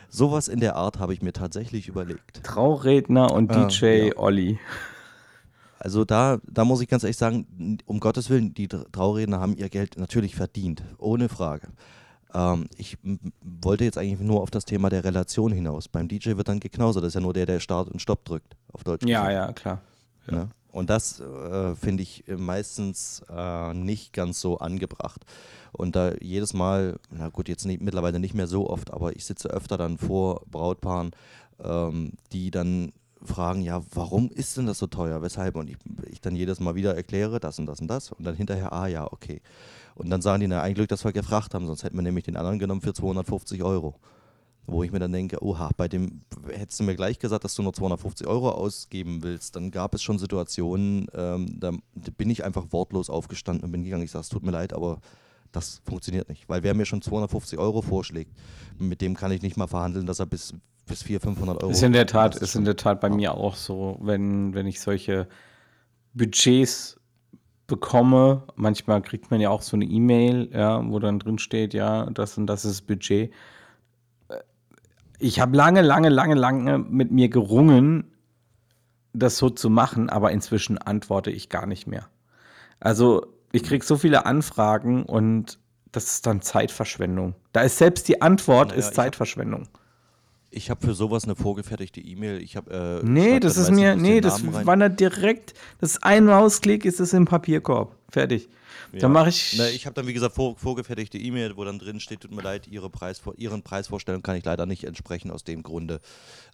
[0.09, 2.42] Sowas in der Art habe ich mir tatsächlich überlegt.
[2.44, 4.16] Trauredner und Ah, DJ ja.
[4.16, 4.59] Olli.
[5.78, 9.57] Also da, da muss ich ganz ehrlich sagen, um Gottes Willen, die Tra- Trauredner haben
[9.57, 11.68] ihr Geld natürlich verdient, ohne Frage.
[12.35, 12.99] Ähm, ich
[13.43, 15.89] wollte jetzt eigentlich nur auf das Thema der Relation hinaus.
[15.89, 18.57] Beim DJ wird dann geknausert, das ist ja nur der, der Start und Stopp drückt,
[18.72, 19.07] auf Deutsch.
[19.07, 19.49] Ja, gesagt.
[19.49, 19.80] ja, klar.
[20.26, 20.49] Ne?
[20.72, 25.24] Und das äh, finde ich äh, meistens äh, nicht ganz so angebracht.
[25.72, 29.24] Und da jedes Mal, na gut, jetzt nicht, mittlerweile nicht mehr so oft, aber ich
[29.24, 31.12] sitze öfter dann vor Brautpaaren,
[31.62, 35.22] ähm, die dann fragen, ja, warum ist denn das so teuer?
[35.22, 35.57] Weshalb?
[35.57, 35.76] Und ich,
[36.11, 38.11] ich dann jedes Mal wieder erkläre, das und das und das.
[38.11, 39.43] Und dann hinterher, ah ja, okay.
[39.95, 42.24] Und dann sagen die, na, ein Glück, dass wir gefragt haben, sonst hätten wir nämlich
[42.24, 43.95] den anderen genommen für 250 Euro.
[44.64, 47.62] Wo ich mir dann denke, oha, bei dem hättest du mir gleich gesagt, dass du
[47.62, 49.57] nur 250 Euro ausgeben willst.
[49.57, 51.72] Dann gab es schon Situationen, ähm, da
[52.16, 54.05] bin ich einfach wortlos aufgestanden und bin gegangen.
[54.05, 55.01] Ich sage, es tut mir leid, aber
[55.51, 56.49] das funktioniert nicht.
[56.49, 58.32] Weil wer mir schon 250 Euro vorschlägt,
[58.78, 60.55] mit dem kann ich nicht mal verhandeln, dass er bis,
[60.86, 61.72] bis 400, 500 Euro.
[61.72, 63.14] Ist in der Tat, ist in der Tat bei ja.
[63.14, 65.28] mir auch so, wenn, wenn ich solche
[66.14, 67.01] Budgets
[67.73, 72.05] bekomme, manchmal kriegt man ja auch so eine E-Mail, ja, wo dann drin steht, ja,
[72.11, 73.33] das und das ist das Budget.
[74.29, 74.41] Äh,
[75.18, 78.12] Ich habe lange, lange, lange, lange mit mir gerungen,
[79.14, 82.09] das so zu machen, aber inzwischen antworte ich gar nicht mehr.
[82.81, 85.59] Also ich kriege so viele Anfragen und
[85.93, 87.35] das ist dann Zeitverschwendung.
[87.53, 89.62] Da ist selbst die Antwort Naja, ist Zeitverschwendung.
[89.62, 89.82] Ich
[90.70, 92.40] habe für sowas eine vorgefertigte E-Mail.
[92.42, 93.00] Ich habe.
[93.03, 94.66] Äh, Nee, das ist mir, nee, das rein.
[94.66, 97.96] wandert direkt, das ist ein Mausklick, ist es im Papierkorb.
[98.11, 98.48] Fertig.
[98.92, 99.00] Ja.
[99.00, 101.98] Dann mache ich, Na, ich habe dann, wie gesagt, vor, vorgefertigte E-Mail, wo dann drin
[102.00, 105.30] steht, tut mir leid, Ihre Preisvor Ihren Preisvorstellungen kann ich leider nicht entsprechen.
[105.30, 106.00] Aus dem Grunde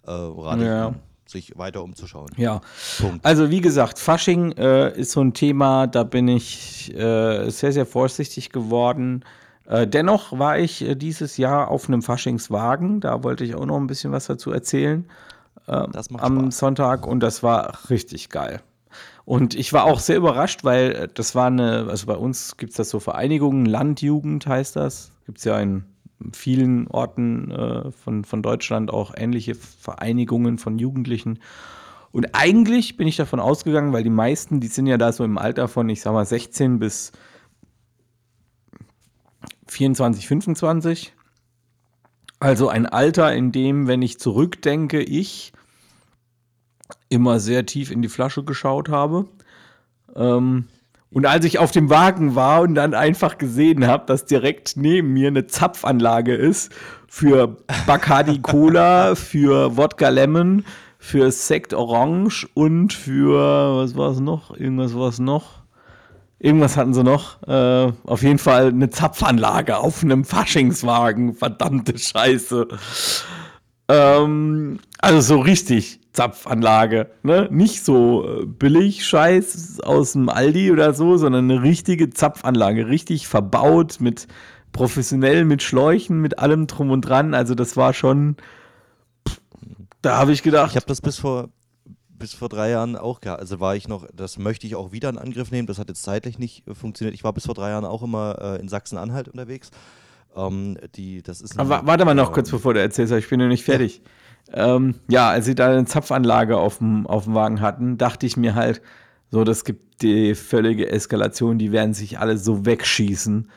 [0.07, 0.89] äh, rate Ja.
[1.25, 2.29] ich sich weiter umzuschauen.
[2.37, 2.61] ja.
[2.99, 3.23] Punkt.
[3.25, 7.85] Also wie gesagt, Fasching äh, ist so ein Thema, da bin ich äh, sehr, sehr
[7.85, 9.23] vorsichtig geworden.
[9.69, 13.77] Äh, dennoch war ich äh, dieses Jahr auf einem Faschingswagen, da wollte ich auch noch
[13.77, 15.05] ein bisschen was dazu erzählen.
[15.65, 16.57] Das macht am Spaß.
[16.57, 18.63] Sonntag und das war richtig geil.
[19.29, 22.71] Und ich war auch sehr überrascht, weil äh, das war eine, also bei uns gibt
[22.71, 25.11] es das so Vereinigungen, Landjugend heißt das.
[25.27, 25.83] Gibt es ja in
[26.33, 31.37] vielen Orten äh, von, von Deutschland auch ähnliche Vereinigungen von Jugendlichen.
[32.11, 35.37] Und eigentlich bin ich davon ausgegangen, weil die meisten, die sind ja da so im
[35.37, 37.11] Alter von, ich sag mal, 16 bis
[39.79, 41.13] 24, 25.
[42.41, 45.53] Also ein Alter, in dem, wenn ich zurückdenke, ich
[47.07, 49.29] immer sehr tief in die Flasche geschaut habe.
[50.17, 50.65] Ähm,
[51.11, 55.13] und als ich auf dem Wagen war und dann einfach gesehen habe, dass direkt neben
[55.13, 56.73] mir eine Zapfanlage ist
[57.07, 57.55] für
[57.87, 60.65] Bacardi Cola, für Wodka Lemon,
[60.97, 64.53] für Sekt Orange und für, was war es noch?
[64.57, 65.58] Irgendwas war es noch?
[66.39, 67.43] Irgendwas hatten sie noch.
[67.47, 71.33] Äh, auf jeden Fall eine Zapfanlage auf einem Faschingswagen.
[71.33, 72.67] Verdammte Scheiße.
[73.89, 77.11] Ähm, also so richtig Zapfanlage.
[77.23, 77.49] Ne?
[77.51, 82.87] Nicht so äh, billig Scheiß aus dem Aldi oder so, sondern eine richtige Zapfanlage.
[82.87, 84.27] Richtig verbaut mit
[84.71, 87.33] professionell mit Schläuchen, mit allem drum und dran.
[87.33, 88.37] Also das war schon.
[90.01, 90.71] Da habe ich gedacht.
[90.71, 91.49] Ich habe das bis vor
[92.19, 93.39] bis vor drei Jahren auch gehabt.
[93.39, 95.67] Also war ich noch, das möchte ich auch wieder in Angriff nehmen.
[95.67, 97.15] Das hat jetzt zeitlich nicht äh, funktioniert.
[97.15, 99.71] Ich war bis vor drei Jahren auch immer äh, in Sachsen-Anhalt unterwegs.
[100.35, 103.39] Ähm, die, das ist Aber warte mal noch ähm, kurz, bevor du erzählst, ich bin
[103.39, 104.01] noch nicht fertig.
[104.51, 108.25] Ja, ähm, ja als sie da eine Zapfanlage auf dem, auf dem Wagen hatten, dachte
[108.25, 108.81] ich mir halt,
[109.31, 113.49] so, das gibt die völlige Eskalation, die werden sich alle so wegschießen.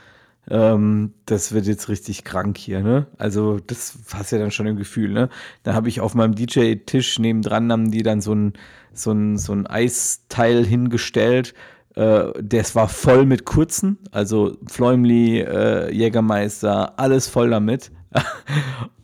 [0.50, 3.06] Ähm, das wird jetzt richtig krank hier, ne?
[3.18, 5.28] Also, das hast ja dann schon im Gefühl, ne?
[5.62, 8.54] Da habe ich auf meinem DJ-Tisch nebendran, haben die dann so ein,
[8.92, 11.54] so ein, so ein Eisteil hingestellt.
[11.94, 17.92] Äh, das war voll mit kurzen, also Fläumli, äh, Jägermeister, alles voll damit.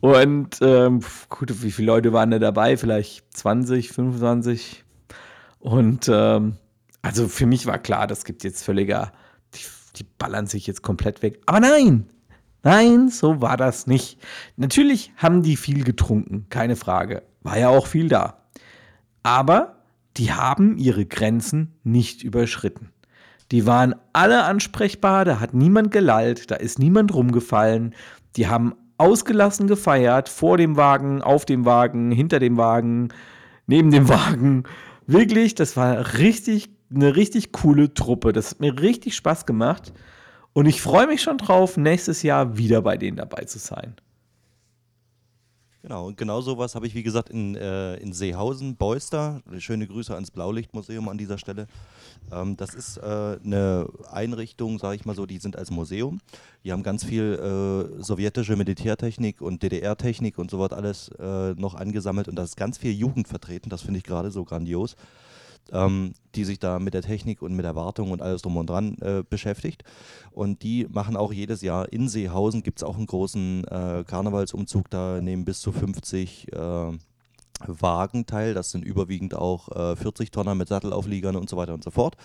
[0.01, 2.77] Und ähm, gut, wie viele Leute waren da dabei?
[2.77, 4.83] Vielleicht 20, 25.
[5.59, 6.57] Und ähm,
[7.01, 9.11] also für mich war klar, das gibt jetzt völliger
[9.95, 11.41] die ballern sich jetzt komplett weg.
[11.45, 12.09] Aber nein,
[12.63, 14.19] nein, so war das nicht.
[14.57, 17.23] Natürlich haben die viel getrunken, keine Frage.
[17.41, 18.43] War ja auch viel da.
[19.23, 19.83] Aber
[20.17, 22.91] die haben ihre Grenzen nicht überschritten.
[23.51, 27.95] Die waren alle ansprechbar, da hat niemand gelallt, da ist niemand rumgefallen.
[28.35, 33.09] Die haben ausgelassen gefeiert, vor dem Wagen, auf dem Wagen, hinter dem Wagen,
[33.65, 34.63] neben dem Wagen.
[35.07, 38.33] Wirklich, das war richtig eine richtig coole Truppe.
[38.33, 39.93] Das hat mir richtig Spaß gemacht.
[40.53, 43.95] Und ich freue mich schon drauf, nächstes Jahr wieder bei denen dabei zu sein.
[45.81, 49.41] Genau, und genau sowas habe ich, wie gesagt, in, äh, in Seehausen, Beuster.
[49.59, 51.67] Schöne Grüße ans Blaulichtmuseum an dieser Stelle.
[52.33, 56.19] Ähm, das ist äh, eine Einrichtung, sage ich mal so, die sind als Museum.
[56.65, 61.75] Die haben ganz viel äh, sowjetische Militärtechnik und DDR-Technik und so was alles äh, noch
[61.75, 62.27] angesammelt.
[62.27, 63.69] Und da ist ganz viel Jugend vertreten.
[63.69, 64.97] Das finde ich gerade so grandios
[65.71, 68.69] ähm, die sich da mit der Technik und mit der Wartung und alles drum und
[68.69, 69.83] dran äh, beschäftigt.
[70.31, 74.89] Und die machen auch jedes Jahr in Seehausen gibt es auch einen großen äh, Karnevalsumzug,
[74.89, 76.91] da nehmen bis zu 50 äh,
[77.67, 78.53] Wagen teil.
[78.53, 82.15] Das sind überwiegend auch 40 äh, Tonner mit Sattelaufliegern und so weiter und so fort.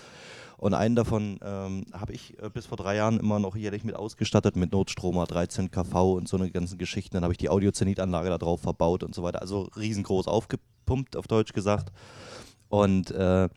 [0.57, 3.95] Und einen davon ähm, habe ich äh, bis vor drei Jahren immer noch jährlich mit
[3.95, 7.15] ausgestattet, mit Notstromer, 13 kV und so eine ganzen Geschichten.
[7.15, 9.41] Dann habe ich die Audiozenitanlage da drauf verbaut und so weiter.
[9.41, 11.91] Also riesengroß aufgepumpt, auf Deutsch gesagt.
[12.81, 13.49] Und äh,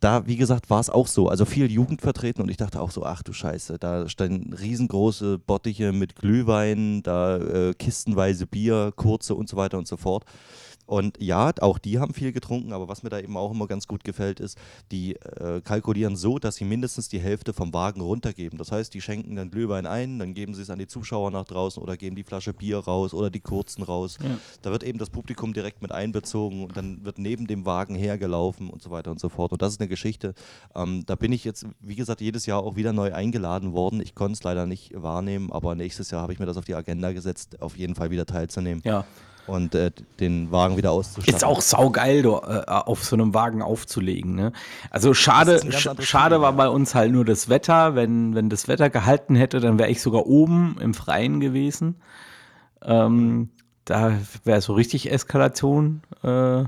[0.00, 1.28] da, wie gesagt, war es auch so.
[1.28, 5.38] Also viel Jugend vertreten und ich dachte auch so, ach du Scheiße, da standen riesengroße
[5.38, 10.24] Bottiche mit Glühwein, da äh, kistenweise Bier, kurze und so weiter und so fort.
[10.88, 13.86] Und ja, auch die haben viel getrunken, aber was mir da eben auch immer ganz
[13.86, 14.56] gut gefällt, ist,
[14.90, 18.58] die äh, kalkulieren so, dass sie mindestens die Hälfte vom Wagen runtergeben.
[18.58, 21.44] Das heißt, die schenken dann Glühwein ein, dann geben sie es an die Zuschauer nach
[21.44, 24.16] draußen oder geben die Flasche Bier raus oder die kurzen raus.
[24.22, 24.38] Ja.
[24.62, 28.70] Da wird eben das Publikum direkt mit einbezogen und dann wird neben dem Wagen hergelaufen
[28.70, 29.52] und so weiter und so fort.
[29.52, 30.32] Und das ist eine Geschichte.
[30.74, 34.00] Ähm, da bin ich jetzt, wie gesagt, jedes Jahr auch wieder neu eingeladen worden.
[34.00, 36.74] Ich konnte es leider nicht wahrnehmen, aber nächstes Jahr habe ich mir das auf die
[36.74, 38.82] Agenda gesetzt, auf jeden Fall wieder teilzunehmen.
[38.86, 39.04] Ja
[39.48, 39.90] und äh,
[40.20, 41.36] den Wagen wieder auszustatten.
[41.36, 44.34] Ist auch saugeil, do, äh, auf so einem Wagen aufzulegen.
[44.34, 44.52] Ne?
[44.90, 47.94] Also schade, sch schade war bei uns halt nur das Wetter.
[47.94, 51.96] Wenn, wenn das Wetter gehalten hätte, dann wäre ich sogar oben im Freien gewesen.
[52.82, 53.50] Ähm,
[53.84, 54.12] da
[54.44, 56.64] wäre so richtig Eskalation äh,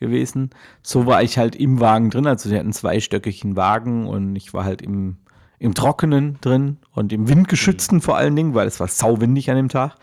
[0.00, 0.50] gewesen.
[0.82, 2.26] So war ich halt im Wagen drin.
[2.26, 5.18] Also sie hatten zweistöckigen Wagen und ich war halt im,
[5.58, 8.02] im Trockenen drin und im Windgeschützten mhm.
[8.02, 9.94] vor allen Dingen, weil es war sauwindig an dem Tag.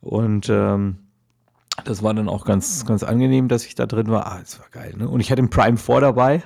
[0.00, 0.98] Und ähm,
[1.84, 4.26] das war dann auch ganz, ganz angenehm, dass ich da drin war.
[4.26, 5.08] Ah, das war geil, ne?
[5.08, 6.42] Und ich hatte den Prime 4 dabei.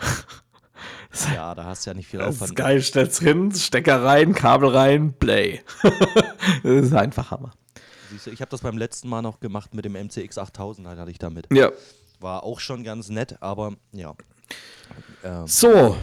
[1.34, 2.40] ja, da hast du ja nicht viel Aufwand.
[2.40, 5.60] Das ist geil, stellst drin, Stecker rein, Kabel rein, Play.
[6.62, 7.50] das ist einfach Hammer.
[8.10, 10.98] Siehst du, ich habe das beim letzten Mal noch gemacht mit dem MCX 8000, halt
[10.98, 11.46] hatte ich damit.
[11.52, 11.70] Ja.
[12.20, 14.14] War auch schon ganz nett, aber ja.
[15.22, 15.46] Ähm.
[15.46, 15.94] So,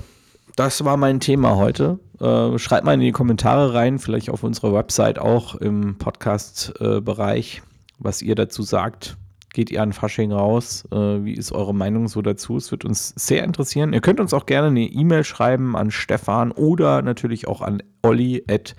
[0.56, 2.00] das war mein Thema heute.
[2.20, 7.58] Äh, schreibt mal in die Kommentare rein, vielleicht auf unserer Website auch im Podcast-Bereich.
[7.58, 9.18] Äh, was ihr dazu sagt.
[9.54, 10.86] Geht ihr an Fasching raus?
[10.92, 12.58] Äh, wie ist eure Meinung so dazu?
[12.58, 13.94] Es wird uns sehr interessieren.
[13.94, 18.44] Ihr könnt uns auch gerne eine E-Mail schreiben an Stefan oder natürlich auch an Olli
[18.50, 18.76] at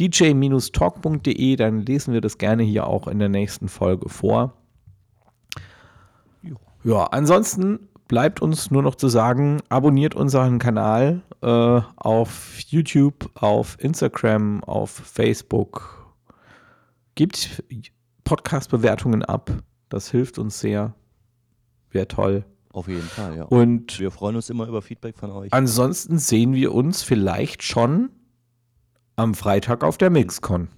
[0.00, 1.56] dj-talk.de.
[1.56, 4.54] Dann lesen wir das gerne hier auch in der nächsten Folge vor.
[6.84, 13.76] Ja, ansonsten bleibt uns nur noch zu sagen, abonniert unseren Kanal äh, auf YouTube, auf
[13.80, 16.12] Instagram, auf Facebook.
[17.14, 17.62] Gibt
[18.28, 19.50] Podcast-Bewertungen ab.
[19.88, 20.94] Das hilft uns sehr.
[21.90, 22.44] Wäre toll.
[22.70, 23.44] Auf jeden Fall, ja.
[23.44, 25.50] Und wir freuen uns immer über Feedback von euch.
[25.54, 28.10] ansonsten sehen wir uns vielleicht schon
[29.16, 30.68] am Freitag auf der Mixcon.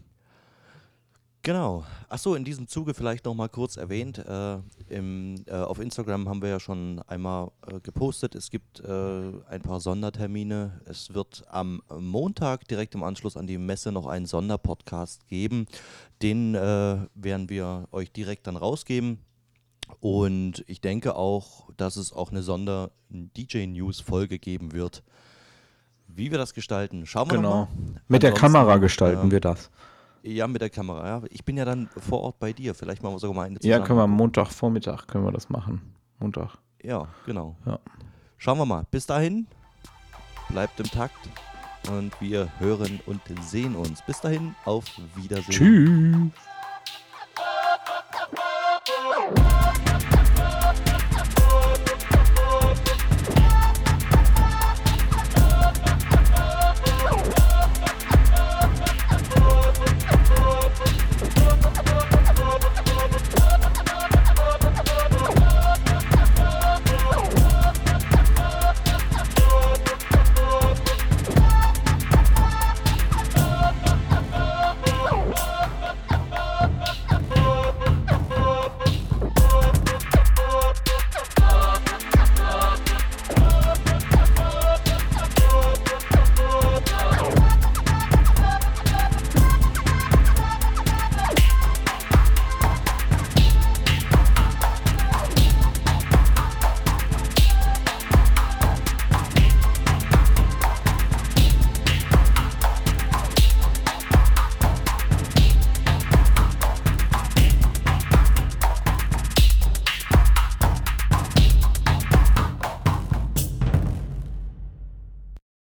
[1.43, 1.84] Genau.
[2.11, 4.18] Achso, in diesem Zuge vielleicht noch mal kurz erwähnt.
[4.18, 4.59] Äh,
[4.91, 8.34] im, äh, auf Instagram haben wir ja schon einmal äh, gepostet.
[8.34, 10.80] Es gibt äh, ein paar Sondertermine.
[10.84, 15.66] Es wird am Montag direkt im Anschluss an die Messe noch einen Sonderpodcast geben.
[16.20, 19.18] Den äh, werden wir euch direkt dann rausgeben.
[20.01, 25.03] Und ich denke auch, dass es auch eine Sonder-DJ-News-Folge geben wird.
[26.07, 27.51] Wie wir das gestalten, schauen wir Genau.
[27.51, 27.68] mal.
[28.09, 29.70] Mit der Kamera gestalten wir das.
[30.23, 31.07] Ja, mit der Kamera.
[31.07, 31.23] Ja.
[31.31, 32.75] Ich bin ja dann vor Ort bei dir.
[32.75, 33.85] Vielleicht machen wir sogar mal eine Ja, zusammen.
[33.85, 35.95] können wir am Montagvormittag können wir das machen.
[36.18, 36.57] Montag.
[36.83, 37.57] Ja, genau.
[37.66, 37.79] Ja.
[38.39, 38.85] Schauen wir mal.
[38.91, 39.47] Bis dahin,
[40.49, 41.29] bleibt im Takt
[41.91, 44.03] und wir hören und sehen uns.
[44.07, 44.85] Bis dahin, auf
[45.16, 46.33] Wiedersehen.
[46.33, 46.41] Tschüss.